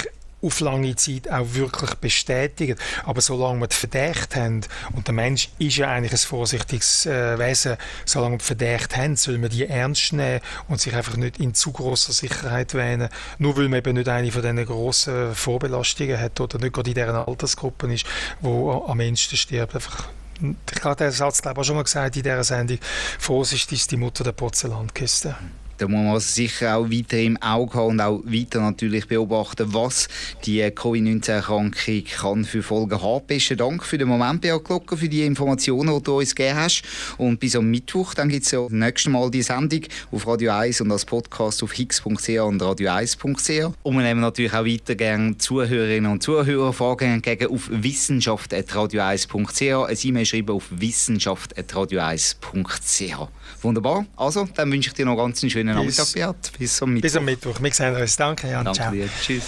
auf 0.44 0.60
lange 0.60 0.94
Zeit 0.96 1.30
auch 1.30 1.54
wirklich 1.54 1.94
bestätigen. 1.94 2.76
Aber 3.04 3.20
solange 3.20 3.60
wir 3.60 3.68
den 3.68 3.76
Verdacht 3.76 4.36
haben, 4.36 4.60
und 4.92 5.06
der 5.06 5.14
Mensch 5.14 5.48
ist 5.58 5.76
ja 5.76 5.88
eigentlich 5.88 6.12
ein 6.12 6.18
vorsichtiges 6.18 7.06
äh, 7.06 7.38
Wesen, 7.38 7.76
solange 8.04 8.34
wir 8.34 8.38
den 8.38 8.44
Verdacht 8.44 8.96
haben, 8.96 9.16
soll 9.16 9.38
man 9.38 9.50
die 9.50 9.66
ernst 9.66 10.12
nehmen 10.12 10.40
und 10.68 10.80
sich 10.80 10.94
einfach 10.94 11.16
nicht 11.16 11.38
in 11.38 11.54
zu 11.54 11.72
großer 11.72 12.12
Sicherheit 12.12 12.74
wähnen, 12.74 13.08
nur 13.38 13.56
weil 13.56 13.68
man 13.68 13.78
eben 13.78 13.94
nicht 13.94 14.08
eine 14.08 14.30
von 14.30 14.42
diesen 14.42 14.64
grossen 14.66 15.34
Vorbelastungen 15.34 16.20
hat 16.20 16.40
oder 16.40 16.58
nicht 16.58 16.74
gerade 16.74 16.90
in 16.90 16.94
deren 16.94 17.16
Altersgruppen 17.16 17.90
ist, 17.90 18.06
wo 18.40 18.84
am 18.86 18.98
Menschen 18.98 19.36
stirbt. 19.36 19.74
Einfach 19.74 20.08
ich 20.40 20.84
habe 20.84 20.96
den 20.96 21.12
Satz 21.12 21.42
glaube 21.42 21.56
ich, 21.56 21.60
auch 21.60 21.64
schon 21.64 21.76
mal 21.76 21.84
gesagt 21.84 22.16
in 22.16 22.22
dieser 22.22 22.44
Sendung, 22.44 22.78
Vorsicht 23.18 23.70
ist 23.72 23.90
die 23.90 23.96
Mutter 23.96 24.24
der 24.24 24.32
Porzellankiste. 24.32 25.36
Da 25.78 25.88
muss 25.88 26.04
man 26.04 26.20
sicher 26.20 26.76
auch 26.76 26.88
weiter 26.88 27.18
im 27.18 27.36
Auge 27.42 27.74
haben 27.74 27.88
und 27.88 28.00
auch 28.00 28.22
weiter 28.24 28.60
natürlich 28.60 29.08
beobachten, 29.08 29.74
was 29.74 30.06
die 30.44 30.70
Covid-19-Erkrankung 30.70 32.04
kann 32.04 32.44
für 32.44 32.62
Folgen 32.62 33.02
haben. 33.02 33.26
Besten 33.26 33.56
Dank 33.56 33.84
für 33.84 33.98
den 33.98 34.06
Moment, 34.06 34.40
Beat 34.40 34.62
Glocker, 34.64 34.96
für 34.96 35.08
die 35.08 35.24
Informationen, 35.24 35.96
die 35.96 36.02
du 36.02 36.18
uns 36.18 36.34
gegeben 36.34 36.58
hast. 36.58 36.82
Und 37.18 37.40
bis 37.40 37.56
am 37.56 37.70
Mittwoch, 37.70 38.14
dann 38.14 38.28
gibt 38.28 38.46
es 38.46 38.52
ja 38.52 38.62
das 38.62 38.70
nächste 38.70 39.10
Mal 39.10 39.28
die 39.30 39.42
Sendung 39.42 39.82
auf 40.12 40.26
Radio 40.26 40.52
1 40.52 40.80
und 40.80 40.92
als 40.92 41.04
Podcast 41.04 41.62
auf 41.64 41.72
hix.ch 41.72 42.04
und 42.04 42.62
radio1.ch. 42.62 43.72
Und 43.82 43.96
wir 43.96 44.02
nehmen 44.02 44.20
natürlich 44.20 44.52
auch 44.52 44.64
weiter 44.64 44.94
gerne 44.94 45.36
Zuhörerinnen 45.38 46.08
und 46.10 46.22
Zuhörer 46.22 46.72
Fragen 46.72 47.14
entgegen 47.14 47.48
auf 47.48 47.68
wissenschaft.radio1.ch. 47.70 49.88
Ein 49.88 49.98
E-Mail 50.02 50.26
schreiben 50.26 50.54
auf 50.54 50.66
wissenschaft.radio1.ch. 50.70 53.28
Wunderbar. 53.62 54.06
Also, 54.16 54.48
dann 54.54 54.70
wünsche 54.70 54.90
ich 54.90 54.94
dir 54.94 55.06
noch 55.06 55.16
ganz 55.16 55.42
einen 55.42 55.50
schönen 55.50 55.63
Nachmittag, 55.64 56.12
Beat. 56.12 56.52
Bis 56.58 56.82
am 56.82 56.92
Mittwoch. 56.92 57.02
Bis 57.02 57.16
am 57.16 57.24
Mittwoch. 57.24 57.60
Wir 57.60 57.72
sehen 57.72 57.96
uns. 57.96 58.16
Danke, 58.16 58.50
Jan. 58.50 58.64
Danke 58.64 58.80
Ciao. 58.80 58.92
Dir. 58.92 59.08
Tschüss. 59.22 59.44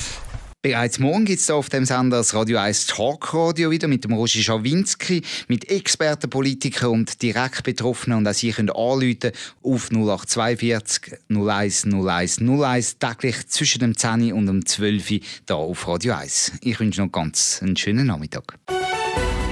Bereits 0.67 0.99
morgen 0.99 1.27
gibt 1.27 1.41
es 1.41 1.49
auf 1.49 1.69
dem 1.69 1.85
Sender 1.85 2.17
das 2.17 2.35
Radio 2.35 2.59
1 2.59 2.87
Talkradio 2.87 3.71
wieder 3.71 3.87
mit 3.87 4.03
dem 4.03 4.13
Roger 4.15 4.41
Schawinski, 4.41 5.23
mit 5.47 5.71
Experten, 5.71 6.29
Politikern 6.29 6.91
und 6.91 7.23
direkt 7.23 7.63
Betroffenen. 7.63 8.19
Und 8.19 8.27
auch 8.27 8.35
Sie 8.35 8.51
können 8.51 8.71
anrufen 8.71 9.31
auf 9.63 9.93
0842 9.93 11.19
01 11.29 11.87
01 11.87 12.41
01 12.41 12.99
täglich 12.99 13.47
zwischen 13.47 13.79
dem 13.79 13.97
10 13.97 14.33
und 14.33 14.47
dem 14.47 14.67
12 14.67 15.07
hier 15.07 15.21
auf 15.51 15.87
Radio 15.87 16.15
1. 16.15 16.55
Ich 16.63 16.81
wünsche 16.81 17.01
noch 17.01 17.13
ganz 17.13 17.61
einen 17.63 17.77
schönen 17.77 18.09
Nachmittag. 18.09 18.59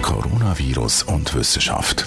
Coronavirus 0.03 1.05
und 1.05 1.33
Wissenschaft. 1.33 2.07